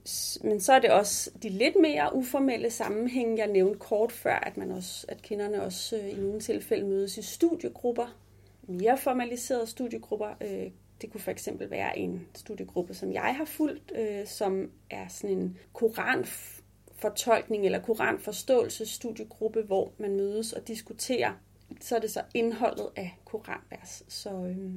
men 0.44 0.60
så 0.60 0.72
er 0.72 0.78
det 0.78 0.90
også 0.90 1.30
de 1.42 1.48
lidt 1.48 1.76
mere 1.80 2.14
uformelle 2.14 2.70
sammenhænge, 2.70 3.38
jeg 3.38 3.46
nævnte 3.46 3.78
kort 3.78 4.12
før, 4.12 4.34
at, 4.34 4.56
man 4.56 4.70
også, 4.70 5.06
at 5.08 5.22
kvinderne 5.22 5.62
også 5.62 5.96
øh, 5.96 6.10
i 6.10 6.14
nogle 6.14 6.40
tilfælde 6.40 6.86
mødes 6.86 7.18
i 7.18 7.22
studiegrupper, 7.22 8.16
mere 8.62 8.98
formaliserede 8.98 9.66
studiegrupper. 9.66 10.34
Øh, 10.40 10.70
det 11.04 11.12
kunne 11.12 11.20
for 11.20 11.30
eksempel 11.30 11.70
være 11.70 11.98
en 11.98 12.26
studiegruppe, 12.34 12.94
som 12.94 13.12
jeg 13.12 13.34
har 13.36 13.44
fulgt, 13.44 13.92
øh, 13.98 14.26
som 14.26 14.70
er 14.90 15.08
sådan 15.08 15.38
en 15.38 15.58
koranfortolkning 15.72 17.64
eller 17.64 17.80
koranforståelsesstudiegruppe, 17.80 19.62
hvor 19.62 19.92
man 19.98 20.16
mødes 20.16 20.52
og 20.52 20.68
diskuterer. 20.68 21.32
Så 21.80 21.96
er 21.96 22.00
det 22.00 22.10
så 22.10 22.22
indholdet 22.34 22.88
af 22.96 23.18
koranvers. 23.24 24.02
Så 24.08 24.30
øh, 24.30 24.70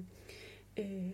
øh, 0.78 1.12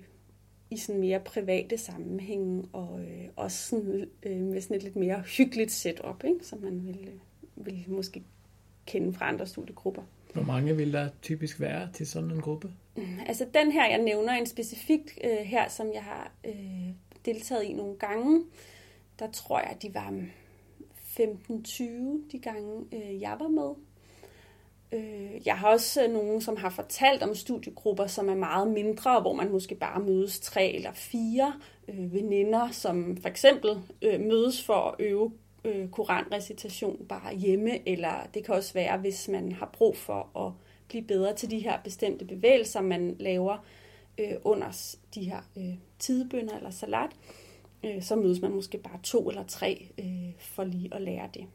i 0.70 0.78
sådan 0.78 1.02
mere 1.02 1.20
private 1.20 1.78
sammenhænge, 1.78 2.64
og 2.74 3.00
øh, 3.00 3.30
også 3.36 3.58
sådan, 3.70 4.10
øh, 4.24 4.42
med 4.42 4.62
sådan 4.62 4.78
et 4.78 4.84
lidt 4.84 4.96
mere 4.96 5.22
hyggeligt 5.22 5.72
setup, 5.72 6.24
ikke? 6.24 6.46
som 6.46 6.60
man 6.60 6.88
vil, 6.88 7.08
øh, 7.08 7.66
vil 7.66 7.86
måske 7.88 8.24
kende 8.86 9.14
fra 9.14 9.28
andre 9.28 9.48
studiegrupper. 9.48 10.04
Hvor 10.34 10.44
mange 10.44 10.78
vil 10.78 10.94
der 10.94 11.10
typisk 11.22 11.60
være 11.60 11.90
til 11.94 12.08
sådan 12.08 12.32
en 12.32 12.42
gruppe? 12.42 12.72
Mm, 12.96 13.20
altså 13.28 13.46
den 13.54 13.72
her, 13.72 13.90
jeg 13.90 14.02
nævner 14.02 14.34
en 14.34 14.46
specifik 14.46 15.20
øh, 15.24 15.38
her, 15.38 15.70
som 15.70 15.94
jeg 15.94 16.04
har 16.04 16.32
øh, 16.46 16.90
deltaget 17.26 17.64
i 17.64 17.74
nogle 17.74 17.96
gange, 17.96 18.44
der 19.20 19.32
tror 19.32 19.60
jeg, 19.60 19.78
de 19.82 19.94
var 19.94 20.14
15-20 21.20 21.84
de 22.32 22.40
gange, 22.42 22.86
øh, 22.94 23.22
jeg 23.22 23.36
var 23.40 23.48
med. 23.48 23.74
Øh, 24.92 25.48
jeg 25.48 25.58
har 25.58 25.68
også 25.68 26.04
øh, 26.04 26.14
nogen, 26.14 26.42
som 26.42 26.58
har 26.58 26.70
fortalt 26.70 27.24
om 27.24 27.36
studiegrupper, 27.36 28.08
som 28.08 28.30
er 28.30 28.36
meget 28.36 28.68
mindre, 28.68 29.22
hvor 29.22 29.34
man 29.34 29.52
måske 29.52 29.76
bare 29.76 30.00
mødes 30.00 30.40
tre 30.40 30.72
eller 30.72 30.92
fire 30.94 31.54
øh, 31.88 32.14
veninder, 32.14 32.72
som 32.72 33.18
for 33.18 33.30
eksempel 33.30 33.72
øh, 34.02 34.20
mødes 34.20 34.64
for 34.64 34.74
at 34.74 34.96
øve 35.00 35.32
øh, 35.66 35.90
koranrecitation 35.90 37.06
bare 37.10 37.36
hjemme, 37.36 37.90
eller 37.90 38.28
det 38.34 38.46
kan 38.46 38.56
også 38.56 38.74
være, 38.74 38.98
hvis 38.98 39.28
man 39.28 39.52
har 39.52 39.70
brug 39.74 39.98
for 39.98 40.46
at 40.46 40.52
blive 40.88 41.04
bedre 41.04 41.36
til 41.36 41.52
de 41.52 41.60
her 41.60 41.80
bestemte 41.84 42.26
bevægelser, 42.26 42.82
man 42.82 43.16
laver 43.20 43.66
øh, 44.18 44.34
under 44.44 44.96
de 45.16 45.24
her 45.24 45.42
øh, 45.58 45.74
tidebønder 46.00 46.58
eller 46.58 46.70
salat, 46.70 47.12
øh, 47.84 48.04
så 48.04 48.16
mødes 48.16 48.42
man 48.42 48.52
måske 48.52 48.78
bare 48.78 49.00
to 49.04 49.30
eller 49.30 49.44
tre 49.44 49.88
øh, 50.00 50.32
for 50.40 50.64
lige 50.64 50.94
at 50.94 51.02
lære 51.02 51.30
det. 51.34 51.46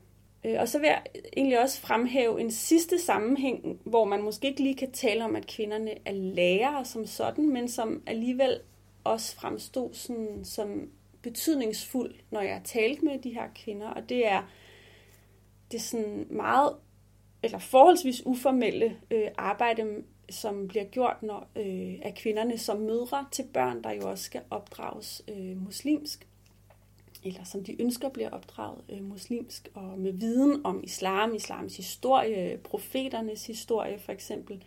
Øh, 0.44 0.56
og 0.60 0.68
så 0.68 0.78
vil 0.78 0.86
jeg 0.86 1.02
egentlig 1.36 1.60
også 1.60 1.80
fremhæve 1.80 2.40
en 2.40 2.50
sidste 2.50 2.98
sammenhæng, 2.98 3.80
hvor 3.84 4.04
man 4.04 4.22
måske 4.22 4.48
ikke 4.48 4.62
lige 4.62 4.76
kan 4.76 4.92
tale 4.92 5.24
om, 5.24 5.36
at 5.36 5.46
kvinderne 5.46 5.90
er 6.04 6.12
lærere 6.12 6.84
som 6.84 7.06
sådan, 7.06 7.48
men 7.48 7.68
som 7.68 8.02
alligevel 8.06 8.60
også 9.04 9.36
fremstod 9.36 9.88
sådan, 9.92 10.40
som 10.44 10.90
betydningsfuld, 11.30 12.14
når 12.30 12.40
jeg 12.40 12.60
talte 12.64 13.04
med 13.04 13.18
de 13.18 13.34
her 13.34 13.48
kvinder. 13.54 13.88
Og 13.88 14.08
det 14.08 14.26
er, 14.26 14.42
det 15.70 15.78
er 15.78 15.82
sådan 15.82 16.26
meget, 16.30 16.72
eller 17.42 17.58
forholdsvis 17.58 18.26
uformelle 18.26 18.96
øh, 19.10 19.28
arbejde, 19.38 20.02
som 20.30 20.68
bliver 20.68 20.84
gjort 20.84 21.22
når, 21.22 21.48
øh, 21.56 21.94
af 22.02 22.14
kvinderne 22.16 22.58
som 22.58 22.80
mødre 22.80 23.26
til 23.32 23.44
børn, 23.52 23.82
der 23.82 23.92
jo 23.92 24.10
også 24.10 24.24
skal 24.24 24.42
opdrages 24.50 25.22
øh, 25.28 25.64
muslimsk 25.64 26.28
eller 27.24 27.44
som 27.44 27.64
de 27.64 27.82
ønsker 27.82 28.08
bliver 28.08 28.30
opdraget 28.30 28.84
øh, 28.88 29.04
muslimsk, 29.04 29.68
og 29.74 29.98
med 29.98 30.12
viden 30.12 30.60
om 30.64 30.84
islam, 30.84 31.34
islams 31.34 31.76
historie, 31.76 32.58
profeternes 32.64 33.46
historie 33.46 33.98
for 33.98 34.12
eksempel, 34.12 34.64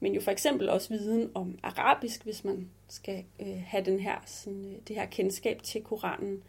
men 0.00 0.14
jo 0.14 0.20
for 0.20 0.30
eksempel 0.30 0.68
også 0.68 0.88
viden 0.88 1.30
om 1.34 1.58
arabisk, 1.62 2.24
hvis 2.24 2.44
man 2.44 2.70
skal 2.88 3.24
øh, 3.40 3.62
have 3.66 3.84
den 3.84 4.00
her, 4.00 4.16
sådan, 4.26 4.64
øh, 4.64 4.78
det 4.88 4.96
her 4.96 5.06
kendskab 5.06 5.62
til 5.62 5.82
Koranen. 5.82 6.42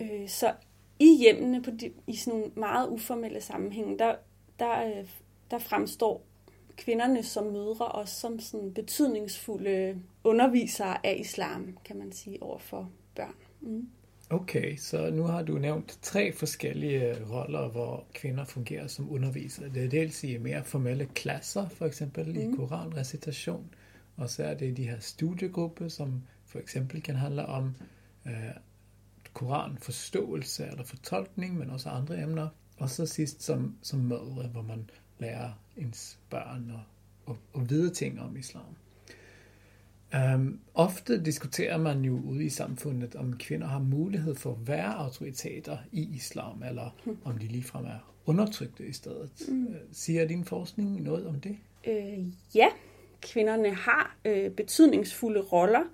Øh, 0.00 0.28
så 0.28 0.52
i 0.98 1.16
hjemmene 1.18 1.62
på 1.62 1.70
de, 1.70 1.92
i 2.06 2.16
sådan 2.16 2.38
nogle 2.38 2.52
meget 2.56 2.88
uformelle 2.88 3.40
sammenhænge, 3.40 3.98
der, 3.98 4.14
der, 4.58 4.86
øh, 4.86 5.08
der 5.50 5.58
fremstår 5.58 6.22
kvinderne 6.76 7.22
som 7.22 7.46
mødre 7.46 7.88
og 7.88 8.08
som 8.08 8.40
sådan 8.40 8.74
betydningsfulde 8.74 10.02
undervisere 10.24 11.06
af 11.06 11.16
islam, 11.20 11.78
kan 11.84 11.98
man 11.98 12.12
sige, 12.12 12.42
over 12.42 12.58
for 12.58 12.90
børn. 13.14 13.34
Mm. 13.60 13.88
Okay, 14.30 14.76
så 14.76 15.10
nu 15.10 15.22
har 15.22 15.42
du 15.42 15.58
nævnt 15.58 15.98
tre 16.02 16.32
forskellige 16.32 17.24
roller, 17.30 17.68
hvor 17.68 18.06
kvinder 18.14 18.44
fungerer 18.44 18.86
som 18.86 19.12
undervisere. 19.12 19.68
Det 19.68 19.84
er 19.84 19.88
dels 19.88 20.24
i 20.24 20.38
mere 20.38 20.64
formelle 20.64 21.08
klasser, 21.14 21.68
for 21.68 21.86
eksempel 21.86 22.26
mm. 22.26 22.52
i 22.52 22.56
koranrecitation, 22.56 23.74
og 24.16 24.30
så 24.30 24.44
er 24.44 24.54
det 24.54 24.76
de 24.76 24.88
her 24.88 25.00
studiegrupper, 25.00 25.88
som 25.88 26.22
for 26.46 26.58
eksempel 26.58 27.02
kan 27.02 27.14
handle 27.14 27.46
om 27.46 27.74
øh, 28.26 28.32
koranforståelse 29.32 30.66
eller 30.66 30.84
fortolkning, 30.84 31.58
men 31.58 31.70
også 31.70 31.88
andre 31.88 32.22
emner. 32.22 32.48
Og 32.78 32.90
så 32.90 33.06
sidst 33.06 33.42
som, 33.42 33.76
som 33.82 34.00
mødre, 34.00 34.48
hvor 34.48 34.62
man 34.62 34.90
lærer 35.18 35.50
ens 35.76 36.18
børn 36.30 36.70
og, 36.70 36.82
og, 37.26 37.36
og 37.52 37.70
vide 37.70 37.90
ting 37.90 38.20
om 38.20 38.36
islam. 38.36 38.76
Um, 40.14 40.60
ofte 40.74 41.24
diskuterer 41.24 41.78
man 41.78 42.04
jo 42.04 42.20
ude 42.24 42.44
i 42.44 42.48
samfundet, 42.48 43.14
om 43.14 43.36
kvinder 43.38 43.66
har 43.66 43.78
mulighed 43.78 44.34
for 44.34 44.50
at 44.50 44.68
være 44.68 44.94
autoriteter 44.94 45.78
i 45.92 46.08
islam, 46.14 46.62
eller 46.68 46.96
mm. 47.04 47.18
om 47.24 47.38
de 47.38 47.46
ligefrem 47.46 47.84
er 47.84 48.14
undertrykte 48.26 48.86
i 48.86 48.92
stedet. 48.92 49.30
Mm. 49.48 49.74
Siger 49.92 50.24
din 50.24 50.44
forskning 50.44 51.02
noget 51.02 51.26
om 51.26 51.40
det? 51.40 51.56
Øh, 51.86 52.26
ja, 52.54 52.68
kvinderne 53.20 53.74
har 53.74 54.16
øh, 54.24 54.50
betydningsfulde 54.50 55.40
roller 55.40 55.84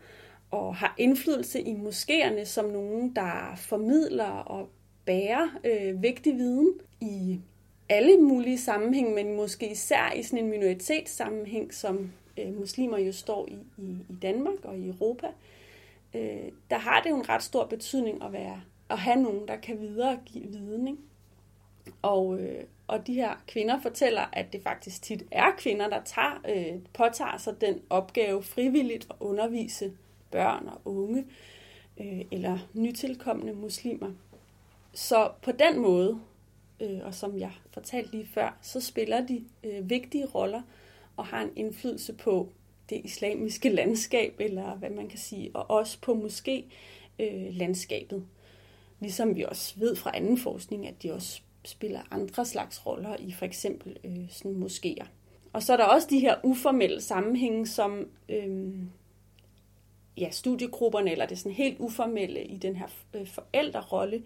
og 0.50 0.76
har 0.76 0.94
indflydelse 0.98 1.60
i 1.60 1.74
moskéerne 1.74 2.44
som 2.44 2.64
nogen, 2.64 3.16
der 3.16 3.54
formidler 3.56 4.30
og 4.30 4.68
bærer 5.04 5.48
øh, 5.64 6.02
vigtig 6.02 6.34
viden 6.34 6.72
i 7.00 7.40
alle 7.88 8.16
mulige 8.16 8.58
sammenhæng, 8.58 9.14
men 9.14 9.36
måske 9.36 9.70
især 9.70 10.12
i 10.16 10.22
sådan 10.22 10.44
en 10.44 10.50
minoritetssammenhæng, 10.50 11.74
som 11.74 12.10
øh, 12.38 12.58
muslimer 12.58 12.98
jo 12.98 13.12
står 13.12 13.48
i, 13.48 13.58
i, 13.78 13.90
i 14.08 14.14
Danmark 14.22 14.64
og 14.64 14.78
i 14.78 14.88
Europa, 14.88 15.26
øh, 16.14 16.52
der 16.70 16.78
har 16.78 17.00
det 17.00 17.10
jo 17.10 17.16
en 17.16 17.28
ret 17.28 17.42
stor 17.42 17.66
betydning 17.66 18.22
at 18.24 18.32
være 18.32 18.60
at 18.90 18.98
have 18.98 19.22
nogen, 19.22 19.48
der 19.48 19.56
kan 19.56 19.80
videregive 19.80 20.46
viden. 20.46 20.88
Ikke? 20.88 21.00
Og, 22.02 22.40
øh, 22.40 22.64
og 22.86 23.06
de 23.06 23.14
her 23.14 23.42
kvinder 23.48 23.80
fortæller, 23.80 24.24
at 24.32 24.52
det 24.52 24.62
faktisk 24.62 25.02
tit 25.02 25.22
er 25.30 25.50
kvinder, 25.58 25.88
der 25.88 26.02
tager, 26.02 26.40
øh, 26.48 26.80
påtager 26.92 27.36
sig 27.38 27.60
den 27.60 27.82
opgave 27.90 28.42
frivilligt 28.42 29.06
at 29.10 29.16
undervise 29.20 29.92
børn 30.30 30.68
og 30.68 30.80
unge 30.84 31.24
øh, 32.00 32.24
eller 32.30 32.58
nytilkommende 32.74 33.52
muslimer. 33.52 34.10
Så 34.92 35.30
på 35.42 35.52
den 35.52 35.78
måde, 35.78 36.20
øh, 36.80 37.00
og 37.02 37.14
som 37.14 37.38
jeg 37.38 37.52
fortalte 37.70 38.10
lige 38.10 38.26
før, 38.26 38.56
så 38.62 38.80
spiller 38.80 39.26
de 39.26 39.44
øh, 39.64 39.90
vigtige 39.90 40.26
roller 40.26 40.62
og 41.16 41.26
har 41.26 41.42
en 41.42 41.50
indflydelse 41.56 42.12
på 42.12 42.48
det 42.90 43.00
islamiske 43.04 43.68
landskab, 43.68 44.34
eller 44.38 44.74
hvad 44.74 44.90
man 44.90 45.08
kan 45.08 45.18
sige, 45.18 45.50
og 45.54 45.70
også 45.70 46.00
på 46.00 46.14
måske 46.14 46.64
øh, 47.18 47.46
landskabet. 47.56 48.24
Ligesom 49.00 49.36
vi 49.36 49.42
også 49.42 49.74
ved 49.78 49.96
fra 49.96 50.16
anden 50.16 50.38
forskning, 50.38 50.86
at 50.86 51.02
de 51.02 51.12
også 51.12 51.40
spiller 51.64 52.00
andre 52.10 52.44
slags 52.46 52.86
roller 52.86 53.16
i 53.18 53.32
for 53.32 53.44
eksempel 53.44 53.96
øh, 54.04 54.30
sådan 54.30 54.62
moskéer. 54.62 55.06
Og 55.52 55.62
så 55.62 55.72
er 55.72 55.76
der 55.76 55.84
også 55.84 56.06
de 56.10 56.20
her 56.20 56.36
uformelle 56.42 57.00
sammenhænge, 57.00 57.66
som 57.66 58.08
øh, 58.28 58.74
ja, 60.16 60.30
studiegrupperne, 60.30 61.12
eller 61.12 61.26
det 61.26 61.38
sådan 61.38 61.52
helt 61.52 61.78
uformelle 61.78 62.44
i 62.44 62.56
den 62.56 62.76
her 62.76 62.86
øh, 63.14 63.26
forældrerolle, 63.26 64.16
øh, 64.16 64.22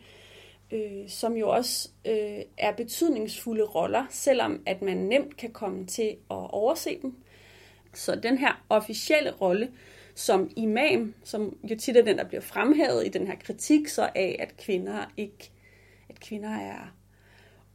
øh, 0.72 1.08
som 1.08 1.36
jo 1.36 1.50
også 1.50 1.88
øh, 2.04 2.42
er 2.58 2.72
betydningsfulde 2.72 3.64
roller, 3.64 4.06
selvom 4.10 4.62
at 4.66 4.82
man 4.82 4.96
nemt 4.96 5.36
kan 5.36 5.50
komme 5.50 5.86
til 5.86 6.08
at 6.08 6.50
overse 6.50 6.98
dem. 7.02 7.14
Så 7.94 8.14
den 8.14 8.38
her 8.38 8.64
officielle 8.68 9.30
rolle, 9.30 9.70
som 10.14 10.50
imam, 10.56 11.14
som 11.24 11.58
jo 11.70 11.76
tit 11.76 11.96
er 11.96 12.04
den, 12.04 12.18
der 12.18 12.24
bliver 12.24 12.40
fremhævet 12.40 13.06
i 13.06 13.08
den 13.08 13.26
her 13.26 13.36
kritik, 13.36 13.88
så 13.88 14.10
af, 14.14 14.36
at 14.38 14.56
kvinder 14.56 15.04
ikke, 15.16 15.50
at 16.08 16.20
kvinder 16.20 16.50
er 16.50 16.94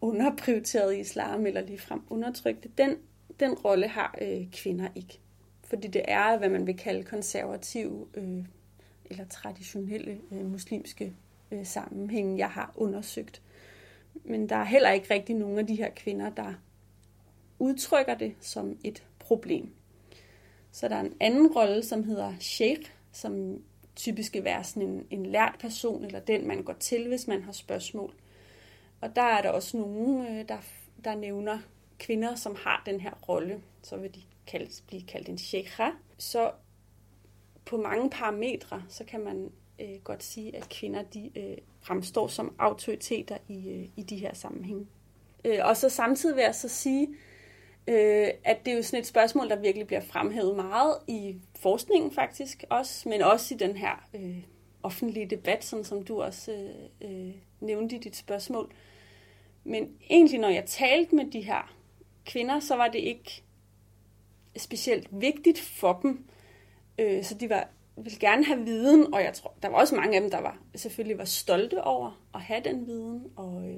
underprioriteret 0.01 0.95
i 0.95 0.99
islam, 0.99 1.45
eller 1.45 1.61
ligefrem 1.61 2.01
undertrykte, 2.09 2.69
den, 2.77 2.95
den 3.39 3.53
rolle 3.53 3.87
har 3.87 4.15
øh, 4.21 4.51
kvinder 4.51 4.87
ikke. 4.95 5.19
Fordi 5.63 5.87
det 5.87 6.01
er, 6.07 6.37
hvad 6.37 6.49
man 6.49 6.67
vil 6.67 6.77
kalde 6.77 7.03
konservative 7.03 8.07
øh, 8.13 8.45
eller 9.05 9.25
traditionelle 9.25 10.17
øh, 10.31 10.51
muslimske 10.51 11.13
øh, 11.53 11.65
sammenhænge, 11.65 12.37
jeg 12.37 12.49
har 12.49 12.73
undersøgt. 12.75 13.41
Men 14.13 14.49
der 14.49 14.55
er 14.55 14.63
heller 14.63 14.91
ikke 14.91 15.13
rigtig 15.13 15.35
nogen 15.35 15.59
af 15.59 15.67
de 15.67 15.75
her 15.75 15.89
kvinder, 15.89 16.29
der 16.29 16.53
udtrykker 17.59 18.15
det 18.15 18.35
som 18.39 18.77
et 18.83 19.03
problem. 19.19 19.73
Så 20.71 20.87
der 20.87 20.95
er 20.95 21.01
en 21.01 21.17
anden 21.19 21.47
rolle, 21.47 21.83
som 21.83 22.03
hedder 22.03 22.33
sheikh, 22.39 22.91
som 23.11 23.61
typisk 23.95 24.33
vil 24.33 24.43
være 24.43 24.63
sådan 24.63 24.89
en, 24.89 25.07
en 25.09 25.25
lært 25.25 25.55
person, 25.59 26.05
eller 26.05 26.19
den, 26.19 26.47
man 26.47 26.63
går 26.63 26.73
til, 26.73 27.07
hvis 27.07 27.27
man 27.27 27.43
har 27.43 27.51
spørgsmål. 27.51 28.13
Og 29.01 29.15
der 29.15 29.21
er 29.21 29.41
der 29.41 29.49
også 29.49 29.77
nogen, 29.77 30.27
øh, 30.27 30.47
der, 30.47 30.57
der 31.03 31.15
nævner 31.15 31.59
kvinder, 31.99 32.35
som 32.35 32.55
har 32.63 32.83
den 32.85 32.99
her 32.99 33.11
rolle. 33.29 33.61
Så 33.81 33.97
vil 33.97 34.15
de 34.15 34.21
kaldes, 34.47 34.83
blive 34.87 35.01
kaldt 35.01 35.29
en 35.29 35.37
sheikha. 35.37 35.89
Så 36.17 36.51
på 37.65 37.77
mange 37.77 38.09
parametre, 38.09 38.83
så 38.89 39.03
kan 39.03 39.23
man 39.23 39.51
øh, 39.81 39.95
godt 40.03 40.23
sige, 40.23 40.55
at 40.55 40.69
kvinder 40.69 41.01
de 41.01 41.31
øh, 41.35 41.57
fremstår 41.81 42.27
som 42.27 42.55
autoriteter 42.59 43.37
i, 43.47 43.69
øh, 43.69 43.87
i 43.95 44.03
de 44.03 44.17
her 44.17 44.33
sammenhænge. 44.33 44.87
Øh, 45.45 45.59
og 45.61 45.77
så 45.77 45.89
samtidig 45.89 46.35
vil 46.35 46.43
jeg 46.43 46.55
så 46.55 46.69
sige, 46.69 47.07
øh, 47.87 48.27
at 48.43 48.65
det 48.65 48.71
er 48.71 48.75
jo 48.75 48.83
sådan 48.83 48.99
et 48.99 49.07
spørgsmål, 49.07 49.49
der 49.49 49.55
virkelig 49.55 49.87
bliver 49.87 50.01
fremhævet 50.01 50.55
meget 50.55 50.97
i 51.07 51.35
forskningen 51.59 52.11
faktisk 52.11 52.63
også, 52.69 53.09
men 53.09 53.21
også 53.21 53.55
i 53.55 53.57
den 53.57 53.77
her 53.77 54.07
øh, 54.13 54.43
offentlige 54.83 55.29
debat, 55.29 55.63
sådan 55.63 55.85
som 55.85 56.03
du 56.03 56.21
også 56.21 56.51
øh, 56.51 57.27
øh, 57.27 57.33
nævnte 57.59 57.95
i 57.95 57.99
dit 57.99 58.15
spørgsmål. 58.15 58.73
Men 59.63 59.89
egentlig, 60.09 60.39
når 60.39 60.49
jeg 60.49 60.63
talte 60.65 61.15
med 61.15 61.31
de 61.31 61.41
her 61.41 61.75
kvinder, 62.25 62.59
så 62.59 62.75
var 62.75 62.87
det 62.87 62.99
ikke 62.99 63.43
specielt 64.57 65.07
vigtigt 65.11 65.59
for 65.59 65.99
dem. 66.01 66.25
Øh, 66.99 67.23
så 67.23 67.35
de 67.35 67.49
var 67.49 67.69
ville 67.97 68.19
gerne 68.19 68.45
have 68.45 68.65
viden, 68.65 69.13
og 69.13 69.23
jeg 69.23 69.33
tror, 69.33 69.53
der 69.61 69.69
var 69.69 69.77
også 69.77 69.95
mange 69.95 70.15
af 70.15 70.21
dem, 70.21 70.31
der 70.31 70.41
var 70.41 70.57
selvfølgelig 70.75 71.17
var 71.17 71.25
stolte 71.25 71.83
over 71.83 72.21
at 72.33 72.41
have 72.41 72.61
den 72.63 72.87
viden, 72.87 73.23
og 73.35 73.69
øh, 73.69 73.75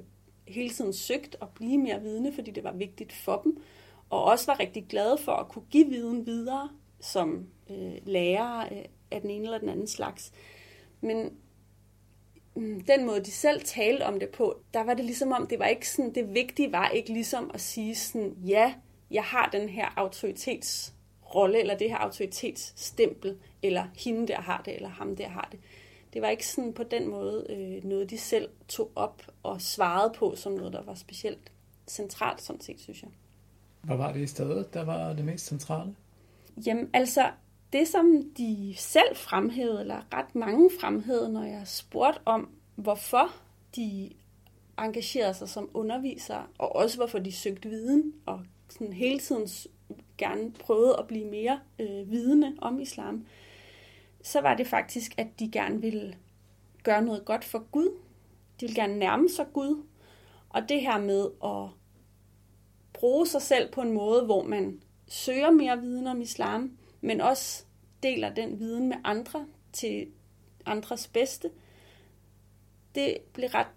hele 0.48 0.69
tiden 0.69 0.93
søgt 0.93 1.36
at 1.41 1.48
blive 1.50 1.77
mere 1.77 2.01
vidne, 2.01 2.34
fordi 2.34 2.51
det 2.51 2.63
var 2.63 2.74
vigtigt 2.74 3.13
for 3.13 3.41
dem, 3.43 3.57
og 4.10 4.24
også 4.24 4.45
var 4.45 4.60
rigtig 4.60 4.86
glade 4.89 5.17
for 5.17 5.31
at 5.31 5.48
kunne 5.48 5.65
give 5.72 5.89
viden 5.89 6.25
videre 6.25 6.69
som 7.00 7.48
øh, 7.69 7.93
lærer 8.05 8.60
øh, 8.72 8.86
af 9.12 9.22
den 9.22 9.29
ene 9.29 9.43
eller 9.43 9.57
den 9.57 9.69
anden 9.69 9.88
slags. 9.88 10.31
Men 11.01 11.34
mm, 12.55 12.81
den 12.81 13.05
måde, 13.05 13.19
de 13.19 13.31
selv 13.31 13.62
talte 13.62 14.03
om 14.03 14.19
det 14.19 14.29
på, 14.29 14.60
der 14.74 14.84
var 14.84 14.93
det 14.93 15.05
ligesom 15.05 15.31
om, 15.31 15.48
det 15.48 15.60
var 15.60 15.65
ikke 15.65 15.89
sådan, 15.89 16.15
det 16.15 16.34
vigtige 16.34 16.72
var 16.72 16.89
ikke 16.89 17.13
ligesom 17.13 17.51
at 17.53 17.62
sige 17.62 17.95
sådan, 17.95 18.38
ja, 18.45 18.74
jeg 19.12 19.24
har 19.24 19.50
den 19.51 19.69
her 19.69 19.93
autoritets 19.95 20.95
autoritetsrolle, 21.36 21.60
eller 21.60 21.77
det 21.77 21.89
her 21.89 21.98
autoritetsstempel, 21.98 23.38
eller 23.63 23.88
hende 23.96 24.27
der 24.27 24.42
har 24.42 24.62
det, 24.65 24.75
eller 24.75 24.89
ham 24.89 25.15
der 25.15 25.27
har 25.27 25.48
det. 25.51 25.60
Det 26.13 26.22
var 26.22 26.30
ikke 26.30 26.48
sådan 26.48 26.74
på 26.74 26.84
den 26.84 27.10
måde 27.10 27.46
øh, 27.50 27.84
noget, 27.84 28.10
de 28.10 28.18
selv 28.18 28.50
tog 28.68 28.92
op 28.96 29.22
og 29.44 29.62
svarede 29.62 30.13
på, 30.15 30.36
som 30.36 30.54
noget, 30.54 30.74
der 30.74 30.84
var 30.84 30.96
specielt 30.96 31.51
centralt, 31.88 32.42
sådan 32.42 32.62
set, 32.62 32.80
synes 32.80 33.01
jeg. 33.01 33.12
Hvad 33.82 33.98
var 33.98 34.13
det 34.13 34.22
i 34.22 34.27
stedet, 34.27 34.74
der 34.74 34.86
var 34.86 35.13
det 35.13 35.25
mest 35.25 35.46
centrale? 35.46 35.96
Jamen, 36.65 36.89
altså, 36.94 37.32
det 37.74 37.88
som 37.88 38.24
de 38.38 38.74
selv 38.77 39.15
fremhævede, 39.15 39.82
eller 39.82 40.13
ret 40.13 40.36
mange 40.36 40.69
fremhævede, 40.80 41.34
når 41.34 41.43
jeg 41.43 41.62
spurgte 41.65 42.19
om, 42.26 42.50
hvorfor 42.76 43.30
de 43.76 44.12
engagerede 44.80 45.34
sig 45.34 45.50
som 45.50 45.69
undervisere, 45.74 46.43
og 46.58 46.76
også 46.76 46.98
hvorfor 46.98 47.19
de 47.19 47.32
søgte 47.32 47.69
viden, 47.69 48.13
og 48.26 48.41
sådan 48.69 48.93
hele 48.93 49.19
tiden 49.19 49.48
gerne 50.17 50.51
prøvede 50.51 50.95
at 50.99 51.08
blive 51.08 51.25
mere 51.25 51.60
øh, 51.80 52.12
vidende 52.12 52.56
om 52.58 52.80
islam, 52.80 53.25
så 54.23 54.41
var 54.41 54.56
det 54.56 54.67
faktisk, 54.67 55.15
at 55.17 55.28
de 55.39 55.51
gerne 55.51 55.82
ville 55.82 56.15
gøre 56.84 57.01
noget 57.01 57.25
godt 57.25 57.43
for 57.43 57.60
Gud. 57.71 57.89
De 58.60 58.65
ville 58.65 58.82
gerne 58.82 58.99
nærme 58.99 59.30
sig 59.30 59.45
Gud. 59.54 59.84
Og 60.49 60.69
det 60.69 60.82
her 60.82 60.97
med 60.97 61.30
at 61.43 61.69
bruge 62.93 63.28
sig 63.28 63.41
selv 63.41 63.71
på 63.71 63.82
en 63.82 63.91
måde, 63.91 64.25
hvor 64.25 64.43
man 64.43 64.82
søger 65.08 65.51
mere 65.51 65.82
viden 65.82 66.08
om 66.08 66.21
islam, 66.21 66.78
men 67.01 67.21
også 67.21 67.65
deler 68.04 68.34
den 68.34 68.60
viden 68.60 68.89
med 68.89 68.97
andre 69.04 69.45
til 69.73 70.08
andres 70.65 71.08
bedste, 71.08 71.49
det 72.95 73.17
blev 73.34 73.49
ret 73.49 73.67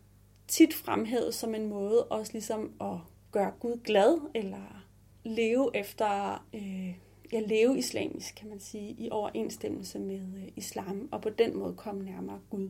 tit 0.49 0.75
fremhævet 0.75 1.35
som 1.35 1.55
en 1.55 1.69
måde 1.69 2.05
også 2.05 2.33
ligesom 2.33 2.73
at 2.81 2.97
gøre 3.33 3.53
Gud 3.61 3.81
glad, 3.85 4.31
eller 4.35 4.88
leve 5.29 5.71
efter, 5.75 6.45
øh, 6.55 6.95
ja, 7.33 7.41
leve 7.41 7.79
islamisk, 7.79 8.35
kan 8.35 8.49
man 8.49 8.61
sige, 8.61 8.91
i 8.99 9.09
overensstemmelse 9.11 9.99
med 9.99 10.21
øh, 10.37 10.49
islam, 10.57 11.09
og 11.13 11.23
på 11.23 11.31
den 11.31 11.57
måde 11.57 11.75
komme 11.75 12.05
nærmere 12.05 12.41
Gud. 12.51 12.69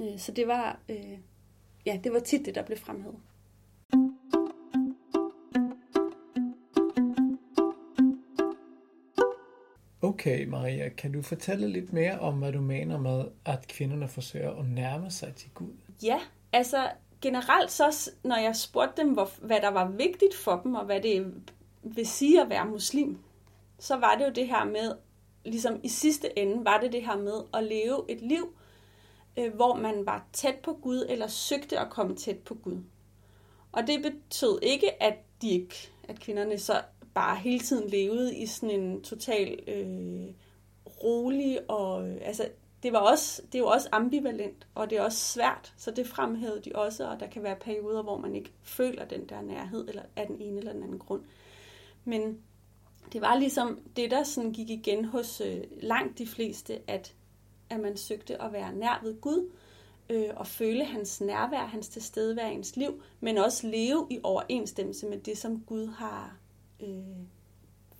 Øh, 0.00 0.18
så 0.18 0.32
det 0.32 0.48
var, 0.48 0.80
øh, 0.88 1.18
ja, 1.86 2.00
det 2.04 2.12
var 2.12 2.20
tit 2.20 2.46
det, 2.46 2.54
der 2.54 2.62
blev 2.62 2.78
fremhævet. 2.78 3.18
Okay, 10.02 10.46
Maria, 10.46 10.88
kan 10.88 11.12
du 11.12 11.22
fortælle 11.22 11.68
lidt 11.68 11.92
mere 11.92 12.18
om, 12.18 12.38
hvad 12.38 12.52
du 12.52 12.60
mener 12.60 12.98
med, 12.98 13.24
at 13.44 13.68
kvinderne 13.68 14.08
forsøger 14.08 14.50
at 14.50 14.68
nærme 14.68 15.10
sig 15.10 15.34
til 15.34 15.50
Gud? 15.54 15.72
Ja, 16.02 16.20
altså 16.52 16.90
generelt 17.20 17.70
så, 17.70 18.10
når 18.24 18.36
jeg 18.36 18.56
spurgte 18.56 19.02
dem, 19.02 19.12
hvor, 19.12 19.30
hvad 19.46 19.60
der 19.60 19.68
var 19.68 19.88
vigtigt 19.88 20.34
for 20.34 20.60
dem, 20.64 20.74
og 20.74 20.84
hvad 20.84 21.00
det 21.00 21.34
vil 21.96 22.06
sige 22.06 22.42
at 22.42 22.48
være 22.48 22.66
muslim, 22.66 23.18
så 23.78 23.96
var 23.96 24.14
det 24.14 24.24
jo 24.24 24.30
det 24.30 24.48
her 24.48 24.64
med, 24.64 24.92
ligesom 25.44 25.80
i 25.82 25.88
sidste 25.88 26.38
ende, 26.38 26.64
var 26.64 26.80
det 26.80 26.92
det 26.92 27.06
her 27.06 27.16
med 27.16 27.42
at 27.54 27.64
leve 27.64 28.04
et 28.08 28.20
liv, 28.20 28.54
øh, 29.38 29.54
hvor 29.54 29.74
man 29.74 30.06
var 30.06 30.26
tæt 30.32 30.56
på 30.62 30.72
Gud, 30.72 31.06
eller 31.08 31.26
søgte 31.26 31.78
at 31.78 31.90
komme 31.90 32.16
tæt 32.16 32.38
på 32.38 32.54
Gud. 32.54 32.82
Og 33.72 33.86
det 33.86 34.02
betød 34.02 34.58
ikke, 34.62 35.02
at 35.02 35.14
de 35.42 35.50
ikke, 35.50 35.90
at 36.08 36.20
kvinderne 36.20 36.58
så 36.58 36.82
bare 37.14 37.36
hele 37.36 37.60
tiden 37.60 37.90
levede 37.90 38.36
i 38.36 38.46
sådan 38.46 38.80
en 38.80 39.02
total 39.02 39.58
øh, 39.66 40.34
rolig 41.04 41.70
og 41.70 42.08
øh, 42.08 42.16
altså 42.22 42.48
det 42.82 42.92
var 42.92 42.98
også 42.98 43.42
det 43.46 43.54
er 43.54 43.58
jo 43.58 43.66
også 43.66 43.88
ambivalent 43.92 44.66
og 44.74 44.90
det 44.90 44.98
er 44.98 45.02
også 45.02 45.18
svært 45.18 45.74
så 45.76 45.90
det 45.90 46.06
fremhævede 46.06 46.60
de 46.60 46.70
også 46.74 47.08
og 47.08 47.20
der 47.20 47.26
kan 47.26 47.42
være 47.42 47.56
perioder 47.56 48.02
hvor 48.02 48.18
man 48.18 48.34
ikke 48.34 48.52
føler 48.62 49.04
den 49.04 49.28
der 49.28 49.40
nærhed 49.40 49.88
eller 49.88 50.02
af 50.16 50.26
den 50.26 50.40
ene 50.40 50.58
eller 50.58 50.72
den 50.72 50.82
anden 50.82 50.98
grund 50.98 51.22
men 52.08 52.38
det 53.12 53.20
var 53.20 53.38
ligesom 53.38 53.78
det 53.96 54.10
der 54.10 54.22
sådan 54.22 54.52
gik 54.52 54.70
igen 54.70 55.04
hos 55.04 55.40
øh, 55.40 55.64
langt 55.82 56.18
de 56.18 56.26
fleste 56.26 56.90
at 56.90 57.14
at 57.70 57.80
man 57.80 57.96
søgte 57.96 58.42
at 58.42 58.52
være 58.52 58.72
nær 58.72 59.00
ved 59.02 59.20
Gud 59.20 59.50
øh, 60.10 60.30
og 60.36 60.46
føle 60.46 60.84
hans 60.84 61.20
nærvær, 61.20 61.66
hans 61.66 61.88
tilstedeværelse 61.88 62.54
i 62.54 62.58
ens 62.58 62.76
liv, 62.76 63.02
men 63.20 63.38
også 63.38 63.66
leve 63.66 64.06
i 64.10 64.20
overensstemmelse 64.22 65.06
med 65.06 65.18
det, 65.18 65.38
som 65.38 65.60
Gud 65.60 65.86
har 65.86 66.36
øh, 66.80 67.26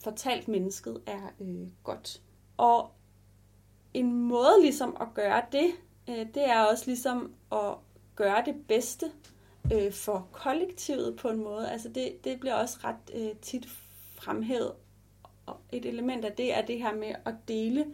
fortalt 0.05 0.49
mennesket 0.49 1.01
er 1.07 1.31
øh, 1.41 1.69
godt. 1.83 2.23
Og 2.57 2.91
en 3.95 4.13
måde 4.13 4.61
ligesom 4.61 4.97
at 5.01 5.09
gøre 5.15 5.43
det, 5.53 5.73
øh, 6.09 6.27
det 6.35 6.49
er 6.49 6.61
også 6.61 6.87
ligesom 6.87 7.33
at 7.53 7.75
gøre 8.17 8.43
det 8.47 8.67
bedste 8.69 9.13
øh, 9.73 9.93
for 9.93 10.29
kollektivet 10.33 11.17
på 11.17 11.29
en 11.29 11.43
måde. 11.43 11.71
Altså 11.71 11.89
det, 11.89 12.25
det 12.25 12.41
bliver 12.41 12.55
også 12.55 12.79
ret 12.85 13.11
øh, 13.15 13.37
tit 13.43 13.69
fremhævet. 14.21 14.73
Og 15.47 15.57
et 15.73 15.87
element 15.87 16.25
af 16.25 16.33
det 16.33 16.55
er 16.57 16.63
det 16.63 16.79
her 16.79 16.95
med 16.95 17.15
at 17.25 17.35
dele 17.49 17.87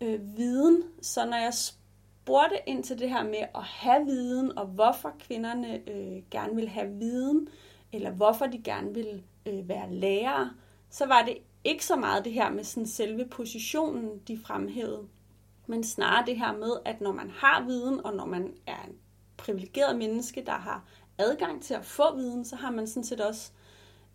øh, 0.00 0.36
viden. 0.36 0.82
Så 1.02 1.26
når 1.26 1.36
jeg 1.36 1.54
spurgte 1.54 2.56
ind 2.66 2.84
til 2.84 2.98
det 2.98 3.10
her 3.10 3.24
med 3.24 3.44
at 3.54 3.62
have 3.62 4.04
viden, 4.06 4.58
og 4.58 4.66
hvorfor 4.66 5.12
kvinderne 5.18 5.90
øh, 5.90 6.22
gerne 6.30 6.54
vil 6.54 6.68
have 6.68 6.90
viden, 6.98 7.48
eller 7.92 8.10
hvorfor 8.10 8.46
de 8.46 8.62
gerne 8.62 8.94
vil 8.94 9.22
øh, 9.46 9.68
være 9.68 9.92
lærere, 9.92 10.50
så 10.90 11.06
var 11.06 11.22
det 11.22 11.38
ikke 11.64 11.86
så 11.86 11.96
meget 11.96 12.24
det 12.24 12.32
her 12.32 12.50
med 12.50 12.64
sådan 12.64 12.86
selve 12.86 13.24
positionen, 13.24 14.18
de 14.28 14.38
fremhævede, 14.38 15.08
men 15.66 15.84
snarere 15.84 16.26
det 16.26 16.38
her 16.38 16.52
med, 16.52 16.70
at 16.84 17.00
når 17.00 17.12
man 17.12 17.30
har 17.30 17.64
viden, 17.64 18.06
og 18.06 18.14
når 18.14 18.24
man 18.24 18.54
er 18.66 18.84
en 18.88 18.96
privilegeret 19.36 19.96
menneske, 19.96 20.44
der 20.46 20.52
har 20.52 20.84
adgang 21.18 21.62
til 21.62 21.74
at 21.74 21.84
få 21.84 22.16
viden, 22.16 22.44
så 22.44 22.56
har 22.56 22.70
man 22.70 22.86
sådan 22.86 23.04
set 23.04 23.20
også 23.20 23.50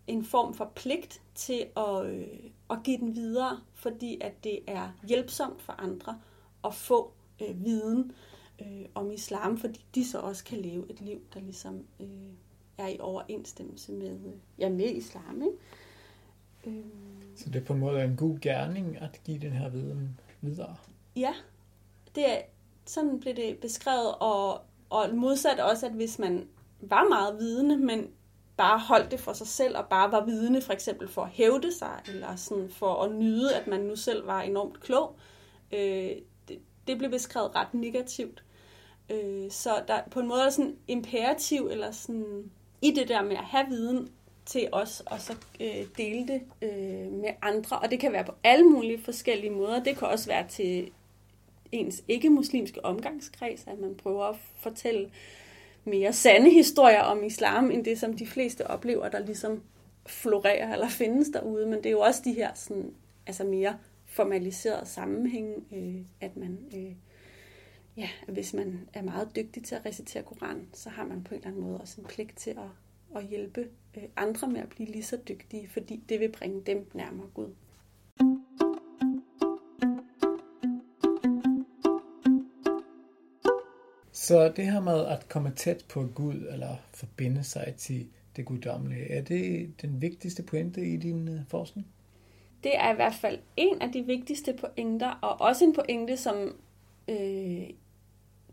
en 0.06 0.24
form 0.24 0.54
for 0.54 0.72
pligt 0.74 1.22
til 1.34 1.66
at, 1.76 2.06
øh, 2.06 2.26
at 2.70 2.78
give 2.84 2.98
den 2.98 3.14
videre, 3.14 3.60
fordi 3.74 4.18
at 4.20 4.44
det 4.44 4.58
er 4.66 4.88
hjælpsomt 5.08 5.62
for 5.62 5.72
andre 5.72 6.20
at 6.64 6.74
få 6.74 7.12
øh, 7.42 7.64
viden 7.64 8.12
øh, 8.60 8.84
om 8.94 9.10
islam, 9.10 9.58
fordi 9.58 9.84
de 9.94 10.04
så 10.04 10.18
også 10.18 10.44
kan 10.44 10.58
leve 10.58 10.90
et 10.90 11.00
liv, 11.00 11.20
der 11.34 11.40
ligesom 11.40 11.84
øh, 12.00 12.06
er 12.78 12.88
i 12.88 12.96
overensstemmelse 13.00 13.92
med, 13.92 14.18
ja, 14.58 14.68
med 14.68 14.94
islam. 14.94 15.42
Ikke? 15.42 16.78
Øh. 16.78 16.84
Så 17.36 17.50
det 17.50 17.62
er 17.62 17.64
på 17.64 17.72
en 17.72 17.78
måde 17.78 18.04
en 18.04 18.16
god 18.16 18.38
gerning 18.40 18.98
at 19.00 19.20
give 19.24 19.38
den 19.38 19.52
her 19.52 19.68
viden 19.68 20.18
videre? 20.40 20.76
Ja, 21.16 21.34
det 22.14 22.30
er, 22.30 22.42
sådan 22.84 23.20
blev 23.20 23.36
det 23.36 23.58
beskrevet, 23.58 24.14
og, 24.20 24.60
og 24.90 25.14
modsat 25.14 25.60
også, 25.60 25.86
at 25.86 25.92
hvis 25.92 26.18
man 26.18 26.48
var 26.80 27.08
meget 27.08 27.38
vidende, 27.38 27.76
men 27.76 28.08
bare 28.60 28.78
holdt 28.78 29.10
det 29.10 29.20
for 29.20 29.32
sig 29.32 29.46
selv, 29.46 29.76
og 29.76 29.86
bare 29.86 30.12
var 30.12 30.24
vidende 30.24 30.62
for 30.62 30.72
eksempel 30.72 31.08
for 31.08 31.22
at 31.22 31.28
hævde 31.28 31.72
sig, 31.78 32.00
eller 32.08 32.36
sådan 32.36 32.68
for 32.70 33.02
at 33.02 33.12
nyde, 33.12 33.54
at 33.54 33.66
man 33.66 33.80
nu 33.80 33.96
selv 33.96 34.26
var 34.26 34.42
enormt 34.42 34.80
klog, 34.80 35.16
øh, 35.72 36.10
det, 36.48 36.58
det 36.86 36.98
blev 36.98 37.10
beskrevet 37.10 37.56
ret 37.56 37.74
negativt. 37.74 38.44
Øh, 39.10 39.50
så 39.50 39.70
der 39.88 40.00
på 40.10 40.20
en 40.20 40.28
måde 40.28 40.42
er 40.42 40.50
sådan 40.50 40.76
imperativ, 40.88 41.68
eller 41.70 41.90
sådan 41.90 42.50
i 42.82 42.90
det 42.90 43.08
der 43.08 43.22
med 43.22 43.36
at 43.36 43.44
have 43.44 43.66
viden 43.68 44.08
til 44.46 44.68
os, 44.72 45.02
og 45.06 45.20
så 45.20 45.36
øh, 45.60 45.86
dele 45.96 46.28
det 46.28 46.42
øh, 46.62 47.12
med 47.12 47.30
andre. 47.42 47.78
Og 47.78 47.90
det 47.90 48.00
kan 48.00 48.12
være 48.12 48.24
på 48.24 48.34
alle 48.44 48.64
mulige 48.64 49.02
forskellige 49.02 49.50
måder. 49.50 49.82
Det 49.82 49.98
kan 49.98 50.08
også 50.08 50.26
være 50.26 50.48
til 50.48 50.90
ens 51.72 52.02
ikke-muslimske 52.08 52.84
omgangskreds, 52.84 53.64
at 53.66 53.78
man 53.78 53.94
prøver 53.94 54.24
at 54.24 54.36
fortælle 54.56 55.10
mere 55.84 56.12
sande 56.12 56.50
historier 56.50 57.00
om 57.00 57.24
islam, 57.24 57.70
end 57.70 57.84
det, 57.84 57.98
som 57.98 58.16
de 58.16 58.26
fleste 58.26 58.66
oplever, 58.66 59.08
der 59.08 59.18
ligesom 59.18 59.62
florerer 60.06 60.72
eller 60.72 60.88
findes 60.88 61.28
derude. 61.28 61.66
Men 61.66 61.78
det 61.78 61.86
er 61.86 61.90
jo 61.90 62.00
også 62.00 62.20
de 62.24 62.32
her 62.32 62.54
sådan, 62.54 62.94
altså 63.26 63.44
mere 63.44 63.78
formaliserede 64.06 64.86
sammenhæng, 64.86 65.66
øh, 65.72 66.00
at 66.20 66.36
man, 66.36 66.58
øh, 66.76 66.92
ja, 67.96 68.08
hvis 68.28 68.54
man 68.54 68.88
er 68.92 69.02
meget 69.02 69.36
dygtig 69.36 69.64
til 69.64 69.74
at 69.74 69.86
recitere 69.86 70.22
Koran, 70.22 70.68
så 70.72 70.88
har 70.88 71.04
man 71.04 71.24
på 71.24 71.34
en 71.34 71.38
eller 71.38 71.48
anden 71.48 71.62
måde 71.62 71.80
også 71.80 72.00
en 72.00 72.06
pligt 72.06 72.36
til 72.36 72.50
at, 72.50 73.16
at 73.16 73.24
hjælpe 73.24 73.68
øh, 73.96 74.02
andre 74.16 74.48
med 74.48 74.60
at 74.60 74.68
blive 74.68 74.88
lige 74.88 75.02
så 75.02 75.18
dygtige, 75.28 75.68
fordi 75.68 76.02
det 76.08 76.20
vil 76.20 76.32
bringe 76.32 76.62
dem 76.66 76.90
nærmere 76.94 77.26
Gud. 77.34 77.48
Så 84.30 84.48
det 84.56 84.72
her 84.72 84.80
med 84.80 85.06
at 85.06 85.28
komme 85.28 85.52
tæt 85.56 85.84
på 85.88 86.06
Gud, 86.14 86.34
eller 86.34 86.76
forbinde 86.94 87.44
sig 87.44 87.74
til 87.78 88.06
det 88.36 88.44
guddommelige, 88.44 89.10
er 89.10 89.22
det 89.22 89.72
den 89.82 90.00
vigtigste 90.00 90.42
pointe 90.42 90.86
i 90.86 90.96
din 90.96 91.28
øh, 91.28 91.40
forskning? 91.48 91.86
Det 92.64 92.72
er 92.76 92.92
i 92.92 92.94
hvert 92.94 93.14
fald 93.14 93.38
en 93.56 93.82
af 93.82 93.92
de 93.92 94.02
vigtigste 94.02 94.52
pointer, 94.52 95.10
og 95.10 95.40
også 95.40 95.64
en 95.64 95.74
pointe, 95.74 96.16
som 96.16 96.56
øh, 97.08 97.70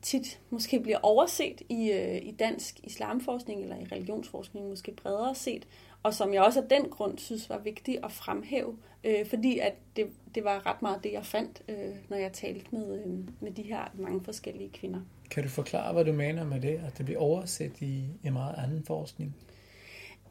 tit 0.02 0.40
måske 0.50 0.80
bliver 0.80 1.00
overset 1.04 1.62
i, 1.70 1.92
øh, 1.92 2.26
i 2.28 2.32
dansk 2.32 2.80
islamforskning 2.84 3.62
eller 3.62 3.78
i 3.78 3.86
religionsforskning 3.92 4.70
måske 4.70 4.92
bredere 4.92 5.36
set, 5.36 5.68
og 6.08 6.14
som 6.14 6.34
jeg 6.34 6.42
også 6.42 6.62
af 6.62 6.70
den 6.70 6.90
grund 6.90 7.18
synes 7.18 7.50
var 7.50 7.58
vigtigt 7.58 8.00
at 8.04 8.12
fremhæve, 8.12 8.78
øh, 9.04 9.26
fordi 9.26 9.60
at 9.60 9.74
det, 9.96 10.08
det 10.36 10.44
var 10.44 10.66
ret 10.66 10.82
meget 10.82 11.04
det, 11.04 11.14
jeg 11.14 11.26
fandt, 11.26 11.62
øh, 11.70 11.96
når 12.10 12.18
jeg 12.18 12.34
talte 12.34 12.66
med, 12.72 13.00
øh, 13.00 13.14
med 13.40 13.52
de 13.52 13.62
her 13.62 13.92
mange 13.94 14.24
forskellige 14.24 14.70
kvinder. 14.70 15.00
Kan 15.30 15.44
du 15.44 15.50
forklare, 15.50 15.94
hvad 15.94 16.06
du 16.06 16.14
mener 16.14 16.46
med 16.46 16.62
det, 16.62 16.82
at 16.88 16.98
det 16.98 17.06
bliver 17.06 17.20
overset 17.20 17.82
i, 17.82 18.04
i 18.24 18.30
meget 18.30 18.56
anden 18.58 18.84
forskning? 18.84 19.36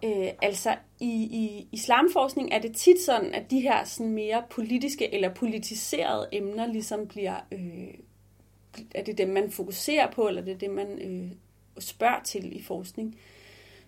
Øh, 0.04 0.28
altså 0.42 0.76
i, 1.00 1.12
i 1.22 1.68
islamforskning 1.72 2.52
er 2.52 2.58
det 2.58 2.76
tit 2.76 3.00
sådan, 3.00 3.34
at 3.34 3.50
de 3.50 3.60
her 3.60 3.84
sådan 3.84 4.12
mere 4.12 4.42
politiske 4.50 5.14
eller 5.14 5.34
politiserede 5.34 6.28
emner 6.32 6.66
ligesom 6.66 7.06
bliver, 7.08 7.36
øh, 7.52 7.94
er 8.94 9.04
det 9.04 9.18
dem 9.18 9.28
man 9.28 9.50
fokuserer 9.50 10.10
på, 10.10 10.28
eller 10.28 10.42
det 10.42 10.54
er 10.54 10.58
det 10.58 10.70
man 10.70 10.98
øh, 10.98 11.30
spørger 11.78 12.22
til 12.24 12.56
i 12.56 12.62
forskning. 12.62 13.16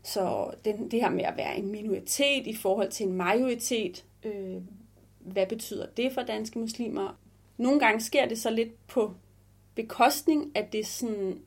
Så 0.03 0.55
den, 0.65 0.91
det 0.91 1.01
her 1.01 1.11
med 1.11 1.25
at 1.25 1.37
være 1.37 1.57
en 1.57 1.67
minoritet 1.73 2.47
i 2.47 2.55
forhold 2.55 2.91
til 2.91 3.07
en 3.07 3.13
majoritet, 3.13 4.05
øh, 4.23 4.63
hvad 5.19 5.47
betyder 5.47 5.87
det 5.87 6.13
for 6.13 6.23
danske 6.23 6.59
muslimer? 6.59 7.19
Nogle 7.57 7.81
gange 7.81 8.01
sker 8.01 8.29
det 8.29 8.39
så 8.39 8.51
lidt 8.51 8.87
på 8.87 9.15
bekostning 9.75 10.53
af 10.55 10.69
det 10.73 10.87
sådan, 10.87 11.41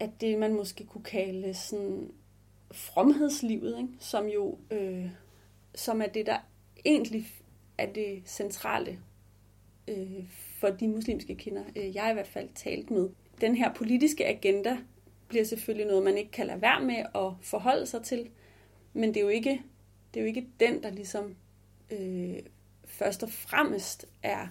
at 0.00 0.10
det 0.20 0.38
man 0.38 0.54
måske 0.54 0.84
kunne 0.84 1.04
kalde 1.04 1.54
sådan 1.54 2.10
fromhedslivet, 2.72 3.78
ikke? 3.78 3.92
som 3.98 4.26
jo 4.26 4.58
øh, 4.70 5.06
som 5.74 6.02
er 6.02 6.06
det, 6.06 6.26
der 6.26 6.38
egentlig 6.84 7.26
er 7.78 7.92
det 7.92 8.22
centrale 8.26 8.98
øh, 9.88 10.24
for 10.30 10.68
de 10.68 10.88
muslimske 10.88 11.34
kvinder, 11.34 11.64
øh, 11.76 11.96
jeg 11.96 12.10
i 12.10 12.14
hvert 12.14 12.26
fald 12.26 12.48
talt 12.54 12.90
med. 12.90 13.08
Den 13.40 13.54
her 13.54 13.74
politiske 13.74 14.26
agenda 14.26 14.78
bliver 15.34 15.44
selvfølgelig 15.44 15.86
noget, 15.86 16.04
man 16.04 16.16
ikke 16.16 16.30
kan 16.30 16.46
lade 16.46 16.62
være 16.62 16.80
med 16.80 16.96
at 17.14 17.32
forholde 17.42 17.86
sig 17.86 18.02
til, 18.02 18.28
men 18.92 19.08
det 19.08 19.16
er 19.16 19.20
jo 19.20 19.28
ikke, 19.28 19.62
det 20.14 20.20
er 20.20 20.24
jo 20.24 20.26
ikke 20.26 20.46
den, 20.60 20.82
der 20.82 20.90
ligesom 20.90 21.34
øh, 21.90 22.36
først 22.84 23.22
og 23.22 23.30
fremmest 23.30 24.06
er 24.22 24.46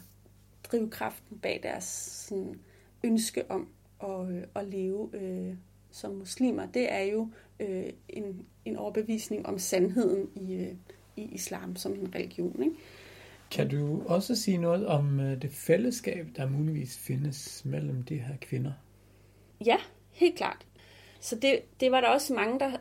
drivkraften 0.63 1.37
bag 1.39 1.59
deres 1.63 1.83
sådan, 1.83 2.59
ønske 3.03 3.51
om 3.51 3.67
at, 4.03 4.29
øh, 4.29 4.43
at 4.55 4.67
leve 4.67 5.09
øh, 5.13 5.55
som 5.91 6.11
muslimer. 6.11 6.65
Det 6.65 6.91
er 6.91 7.03
jo 7.03 7.29
øh, 7.59 7.89
en, 8.09 8.45
en 8.65 8.75
overbevisning 8.75 9.45
om 9.45 9.59
sandheden 9.59 10.29
i, 10.35 10.53
øh, 10.53 10.73
i 11.15 11.21
islam 11.21 11.75
som 11.75 11.93
en 11.93 12.15
religion. 12.15 12.63
Ikke? 12.63 12.75
Kan 13.51 13.69
du 13.69 14.03
også 14.05 14.35
sige 14.35 14.57
noget 14.57 14.87
om 14.87 15.19
øh, 15.19 15.41
det 15.41 15.51
fællesskab, 15.51 16.27
der 16.35 16.49
muligvis 16.49 16.97
findes 16.97 17.65
mellem 17.65 18.03
de 18.03 18.17
her 18.17 18.35
kvinder? 18.41 18.71
Ja, 19.65 19.77
helt 20.11 20.35
klart. 20.35 20.65
Så 21.23 21.35
det, 21.35 21.61
det 21.79 21.91
var 21.91 22.01
der 22.01 22.07
også 22.07 22.33
mange, 22.33 22.59
der 22.59 22.71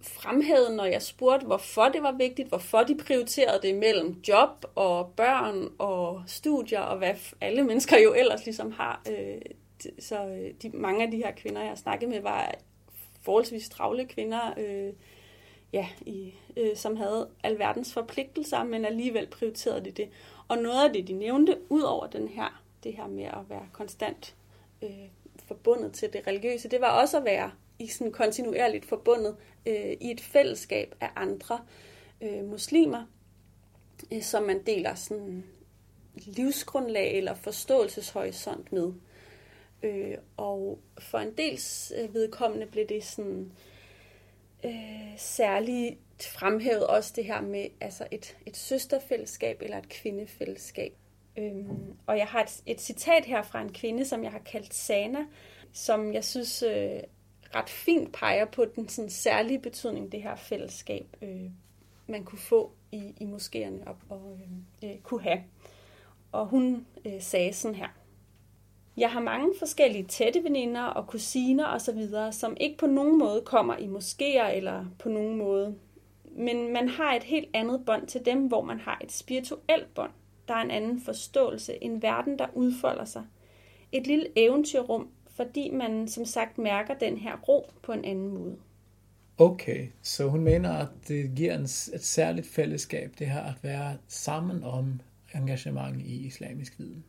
fremhævede, 0.00 0.76
når 0.76 0.84
jeg 0.84 1.02
spurgte, 1.02 1.46
hvorfor 1.46 1.88
det 1.88 2.02
var 2.02 2.12
vigtigt, 2.12 2.48
hvorfor 2.48 2.82
de 2.82 2.96
prioriterede 2.96 3.62
det 3.62 3.74
mellem 3.74 4.22
job 4.28 4.64
og 4.74 5.12
børn 5.16 5.68
og 5.78 6.22
studier, 6.26 6.80
og 6.80 6.98
hvad 6.98 7.14
alle 7.40 7.64
mennesker 7.64 7.98
jo 7.98 8.14
ellers 8.14 8.44
ligesom 8.44 8.72
har. 8.72 9.02
Øh, 9.10 9.40
så 9.98 10.26
øh, 10.26 10.54
de, 10.62 10.70
mange 10.70 11.04
af 11.04 11.10
de 11.10 11.16
her 11.16 11.30
kvinder, 11.30 11.60
jeg 11.60 11.70
har 11.70 11.76
snakket 11.76 12.08
med, 12.08 12.20
var 12.20 12.54
forholdsvis 13.22 13.68
travle 13.68 14.04
kvinder, 14.04 14.54
øh, 14.58 14.92
ja, 15.72 15.88
i, 16.00 16.34
øh, 16.56 16.76
som 16.76 16.96
havde 16.96 17.28
alverdens 17.42 17.92
forpligtelser, 17.92 18.64
men 18.64 18.84
alligevel 18.84 19.26
prioriterede 19.26 19.84
de 19.84 19.90
det. 19.90 20.08
Og 20.48 20.58
noget 20.58 20.84
af 20.84 20.92
det, 20.92 21.08
de 21.08 21.12
nævnte, 21.12 21.58
ud 21.68 21.82
over 21.82 22.06
den 22.06 22.28
her, 22.28 22.62
det 22.84 22.92
her 22.92 23.06
med 23.06 23.24
at 23.24 23.48
være 23.48 23.68
konstant 23.72 24.34
øh, 24.82 25.08
forbundet 25.46 25.92
til 25.92 26.12
det 26.12 26.26
religiøse, 26.26 26.68
det 26.68 26.80
var 26.80 27.00
også 27.00 27.16
at 27.16 27.24
være 27.24 27.50
i 27.78 27.86
sådan 27.86 28.12
kontinuerligt 28.12 28.84
forbundet 28.84 29.36
øh, 29.66 29.92
i 30.00 30.10
et 30.10 30.20
fællesskab 30.20 30.94
af 31.00 31.10
andre 31.16 31.60
øh, 32.20 32.44
muslimer, 32.44 33.04
øh, 34.12 34.22
som 34.22 34.42
man 34.42 34.62
deler 34.66 34.94
sådan 34.94 35.44
livsgrundlag 36.14 37.16
eller 37.16 37.34
forståelseshorisont 37.34 38.72
med. 38.72 38.92
Øh, 39.82 40.18
og 40.36 40.78
for 40.98 41.18
en 41.18 41.34
dels 41.38 41.92
øh, 41.98 42.14
vedkommende 42.14 42.66
blev 42.66 42.86
det 42.86 43.04
sådan 43.04 43.52
øh, 44.64 45.18
særligt 45.18 45.98
fremhævet 46.20 46.86
også 46.86 47.12
det 47.16 47.24
her 47.24 47.40
med 47.40 47.66
altså 47.80 48.06
et, 48.10 48.36
et 48.46 48.56
søsterfællesskab 48.56 49.62
eller 49.62 49.78
et 49.78 49.88
kvindefællesskab. 49.88 50.92
Øhm, 51.38 51.96
og 52.06 52.18
jeg 52.18 52.26
har 52.26 52.42
et, 52.42 52.62
et 52.66 52.80
citat 52.80 53.24
her 53.24 53.42
fra 53.42 53.60
en 53.60 53.72
kvinde, 53.72 54.04
som 54.04 54.24
jeg 54.24 54.32
har 54.32 54.38
kaldt 54.38 54.74
Sana, 54.74 55.26
som 55.72 56.12
jeg 56.12 56.24
synes 56.24 56.62
øh, 56.62 57.00
ret 57.54 57.70
fint 57.70 58.12
peger 58.12 58.44
på 58.44 58.64
den 58.64 58.88
sådan 58.88 59.10
særlige 59.10 59.58
betydning, 59.58 60.12
det 60.12 60.22
her 60.22 60.36
fællesskab, 60.36 61.16
øh, 61.22 61.50
man 62.06 62.24
kunne 62.24 62.38
få 62.38 62.72
i, 62.92 63.14
i 63.20 63.24
moskéerne 63.24 63.88
og, 63.88 63.96
og 64.08 64.38
øh, 64.42 64.90
øh, 64.90 64.98
kunne 64.98 65.22
have. 65.22 65.42
Og 66.32 66.46
hun 66.46 66.86
øh, 67.04 67.20
sagde 67.20 67.52
sådan 67.52 67.74
her. 67.74 67.88
Jeg 68.96 69.10
har 69.10 69.20
mange 69.20 69.54
forskellige 69.58 70.04
tætte 70.04 70.44
veninder 70.44 70.82
og 70.82 71.06
kusiner 71.06 71.66
osv., 71.66 72.08
som 72.32 72.56
ikke 72.60 72.78
på 72.78 72.86
nogen 72.86 73.18
måde 73.18 73.42
kommer 73.44 73.76
i 73.76 73.86
moskéer 73.86 74.46
eller 74.56 74.84
på 74.98 75.08
nogen 75.08 75.36
måde. 75.36 75.74
Men 76.24 76.72
man 76.72 76.88
har 76.88 77.14
et 77.14 77.22
helt 77.22 77.48
andet 77.54 77.84
bånd 77.86 78.06
til 78.06 78.24
dem, 78.24 78.46
hvor 78.46 78.62
man 78.62 78.80
har 78.80 79.00
et 79.04 79.12
spirituelt 79.12 79.94
bånd. 79.94 80.10
Der 80.48 80.54
er 80.54 80.60
en 80.60 80.70
anden 80.70 81.00
forståelse, 81.00 81.84
en 81.84 82.02
verden, 82.02 82.38
der 82.38 82.46
udfolder 82.54 83.04
sig. 83.04 83.24
Et 83.92 84.06
lille 84.06 84.26
eventyrrum, 84.36 85.08
fordi 85.36 85.70
man 85.70 86.08
som 86.08 86.24
sagt 86.24 86.58
mærker 86.58 86.94
den 86.94 87.16
her 87.16 87.36
ro 87.48 87.70
på 87.82 87.92
en 87.92 88.04
anden 88.04 88.28
måde. 88.28 88.56
Okay, 89.38 89.86
så 90.02 90.28
hun 90.28 90.40
mener, 90.40 90.72
at 90.72 90.88
det 91.08 91.32
giver 91.36 91.54
en, 91.54 91.64
et 91.64 92.04
særligt 92.04 92.46
fællesskab, 92.46 93.14
det 93.18 93.26
her 93.26 93.42
at 93.42 93.54
være 93.62 93.96
sammen 94.08 94.64
om 94.64 95.00
engagement 95.34 96.02
i 96.02 96.26
islamisk 96.26 96.78
viden. 96.78 97.04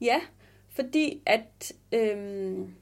Ja, 0.00 0.20
fordi 0.68 1.22
at 1.26 1.72
øhm, 1.92 2.74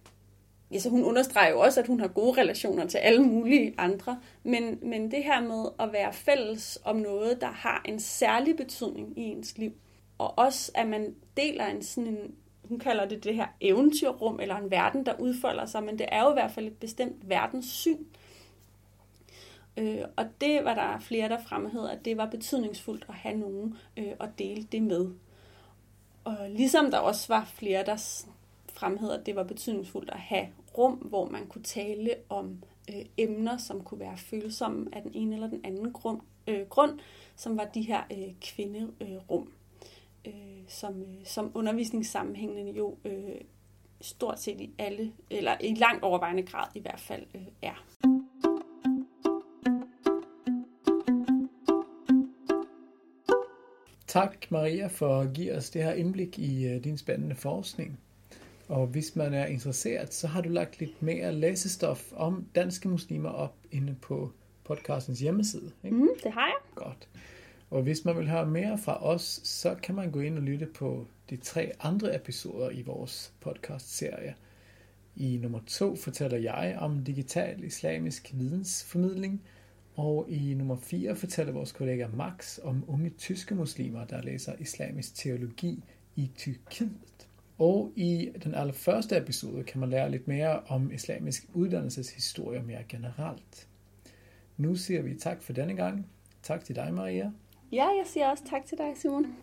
ja, 0.70 0.78
så 0.78 0.90
hun 0.90 1.04
understreger 1.04 1.50
jo 1.50 1.60
også, 1.60 1.80
at 1.80 1.86
hun 1.86 2.00
har 2.00 2.08
gode 2.08 2.40
relationer 2.40 2.86
til 2.86 2.98
alle 2.98 3.22
mulige 3.22 3.74
andre, 3.78 4.20
men, 4.42 4.78
men 4.82 5.10
det 5.10 5.24
her 5.24 5.40
med 5.40 5.68
at 5.80 5.92
være 5.92 6.12
fælles 6.12 6.78
om 6.84 6.96
noget, 6.96 7.40
der 7.40 7.50
har 7.50 7.82
en 7.84 8.00
særlig 8.00 8.56
betydning 8.56 9.18
i 9.18 9.22
ens 9.22 9.58
liv, 9.58 9.72
og 10.18 10.38
også 10.38 10.72
at 10.74 10.88
man 10.88 11.14
deler 11.36 11.66
en 11.66 11.82
sådan 11.82 12.06
en 12.06 12.34
hun 12.68 12.78
kalder 12.78 13.08
det 13.08 13.24
det 13.24 13.34
her 13.34 13.46
eventyrrum, 13.60 14.40
eller 14.40 14.56
en 14.56 14.70
verden, 14.70 15.06
der 15.06 15.20
udfolder 15.20 15.66
sig, 15.66 15.82
men 15.82 15.98
det 15.98 16.06
er 16.12 16.22
jo 16.22 16.30
i 16.30 16.32
hvert 16.32 16.50
fald 16.50 16.66
et 16.66 16.76
bestemt 16.76 17.28
verdenssyn. 17.28 18.04
Øh, 19.76 20.04
og 20.16 20.24
det 20.40 20.64
var 20.64 20.74
der 20.74 20.98
flere, 20.98 21.28
der 21.28 21.38
fremhævede, 21.42 21.92
at 21.92 22.04
det 22.04 22.16
var 22.16 22.26
betydningsfuldt 22.26 23.04
at 23.08 23.14
have 23.14 23.36
nogen 23.36 23.78
øh, 23.96 24.12
at 24.20 24.28
dele 24.38 24.62
det 24.62 24.82
med. 24.82 25.10
Og 26.24 26.36
ligesom 26.50 26.90
der 26.90 26.98
også 26.98 27.28
var 27.28 27.44
flere, 27.44 27.84
der 27.84 28.24
fremhævede, 28.72 29.18
at 29.18 29.26
det 29.26 29.36
var 29.36 29.42
betydningsfuldt 29.42 30.10
at 30.10 30.18
have 30.18 30.48
rum, 30.78 30.92
hvor 30.92 31.28
man 31.28 31.46
kunne 31.46 31.62
tale 31.64 32.14
om 32.28 32.62
øh, 32.90 33.04
emner, 33.16 33.56
som 33.56 33.84
kunne 33.84 34.00
være 34.00 34.16
følsomme 34.16 34.86
af 34.92 35.02
den 35.02 35.10
ene 35.14 35.34
eller 35.34 35.48
den 35.48 35.60
anden 35.64 35.92
grund, 35.92 36.20
øh, 36.46 36.66
grund 36.68 36.98
som 37.36 37.56
var 37.56 37.64
de 37.64 37.82
her 37.82 38.02
øh, 38.12 38.34
kvinderum, 38.40 38.92
øh, 39.00 39.46
som, 40.68 41.02
øh, 41.02 41.24
som 41.24 41.50
undervisningssammenhængene 41.54 42.70
jo 42.70 42.96
øh, 43.04 43.40
stort 44.00 44.40
set 44.40 44.60
i 44.60 44.74
alle, 44.78 45.12
eller 45.30 45.56
i 45.60 45.74
langt 45.74 46.02
overvejende 46.02 46.42
grad 46.42 46.66
i 46.74 46.80
hvert 46.80 47.00
fald 47.00 47.26
øh, 47.34 47.42
er. 47.62 47.84
Tak 54.06 54.50
Maria 54.50 54.86
for 54.86 55.20
at 55.20 55.32
give 55.34 55.54
os 55.54 55.70
det 55.70 55.82
her 55.82 55.92
indblik 55.92 56.38
i 56.38 56.74
uh, 56.74 56.84
din 56.84 56.98
spændende 56.98 57.34
forskning. 57.34 58.00
Og 58.68 58.86
hvis 58.86 59.16
man 59.16 59.34
er 59.34 59.46
interesseret, 59.46 60.14
så 60.14 60.26
har 60.26 60.40
du 60.40 60.48
lagt 60.48 60.80
lidt 60.80 61.02
mere 61.02 61.32
læsestof 61.32 62.12
om 62.12 62.46
danske 62.54 62.88
muslimer 62.88 63.28
op 63.28 63.54
inde 63.70 63.96
på 64.02 64.32
podcastens 64.64 65.20
hjemmeside. 65.20 65.72
Ikke? 65.84 65.96
Mm, 65.96 66.08
det 66.22 66.32
har 66.32 66.46
jeg. 66.46 66.56
Godt. 66.74 67.08
Og 67.70 67.82
hvis 67.82 68.04
man 68.04 68.16
vil 68.16 68.30
høre 68.30 68.46
mere 68.46 68.78
fra 68.78 69.04
os, 69.06 69.40
så 69.44 69.74
kan 69.74 69.94
man 69.94 70.10
gå 70.10 70.20
ind 70.20 70.36
og 70.36 70.42
lytte 70.42 70.66
på 70.66 71.06
de 71.30 71.36
tre 71.36 71.72
andre 71.80 72.14
episoder 72.16 72.70
i 72.70 72.82
vores 72.82 73.32
podcast-serie. 73.40 74.34
I 75.16 75.38
nummer 75.42 75.60
to 75.66 75.96
fortæller 75.96 76.38
jeg 76.38 76.76
om 76.80 77.04
digital 77.04 77.64
islamisk 77.64 78.30
vidensformidling, 78.34 79.42
og 79.94 80.26
i 80.28 80.54
nummer 80.54 80.76
4 80.76 81.16
fortæller 81.16 81.52
vores 81.52 81.72
kollega 81.72 82.06
Max 82.06 82.58
om 82.62 82.84
unge 82.86 83.10
tyske 83.10 83.54
muslimer, 83.54 84.04
der 84.04 84.22
læser 84.22 84.52
islamisk 84.58 85.14
teologi 85.14 85.84
i 86.16 86.30
Tyrkiet. 86.36 87.28
Og 87.58 87.92
i 87.96 88.30
den 88.44 88.54
allerførste 88.54 89.16
episode 89.16 89.64
kan 89.64 89.80
man 89.80 89.90
lære 89.90 90.10
lidt 90.10 90.28
mere 90.28 90.60
om 90.60 90.92
islamisk 90.92 91.44
uddannelseshistorie 91.54 92.62
mere 92.62 92.84
generelt. 92.88 93.68
Nu 94.56 94.74
siger 94.74 95.02
vi 95.02 95.14
tak 95.14 95.42
for 95.42 95.52
denne 95.52 95.76
gang. 95.76 96.06
Tak 96.42 96.64
til 96.64 96.76
dig, 96.76 96.94
Maria. 96.94 97.30
Ja, 97.72 97.84
jeg 97.84 98.06
siger 98.06 98.30
også 98.30 98.44
tak 98.44 98.66
til 98.66 98.78
dig, 98.78 98.92
Simon. 98.96 99.36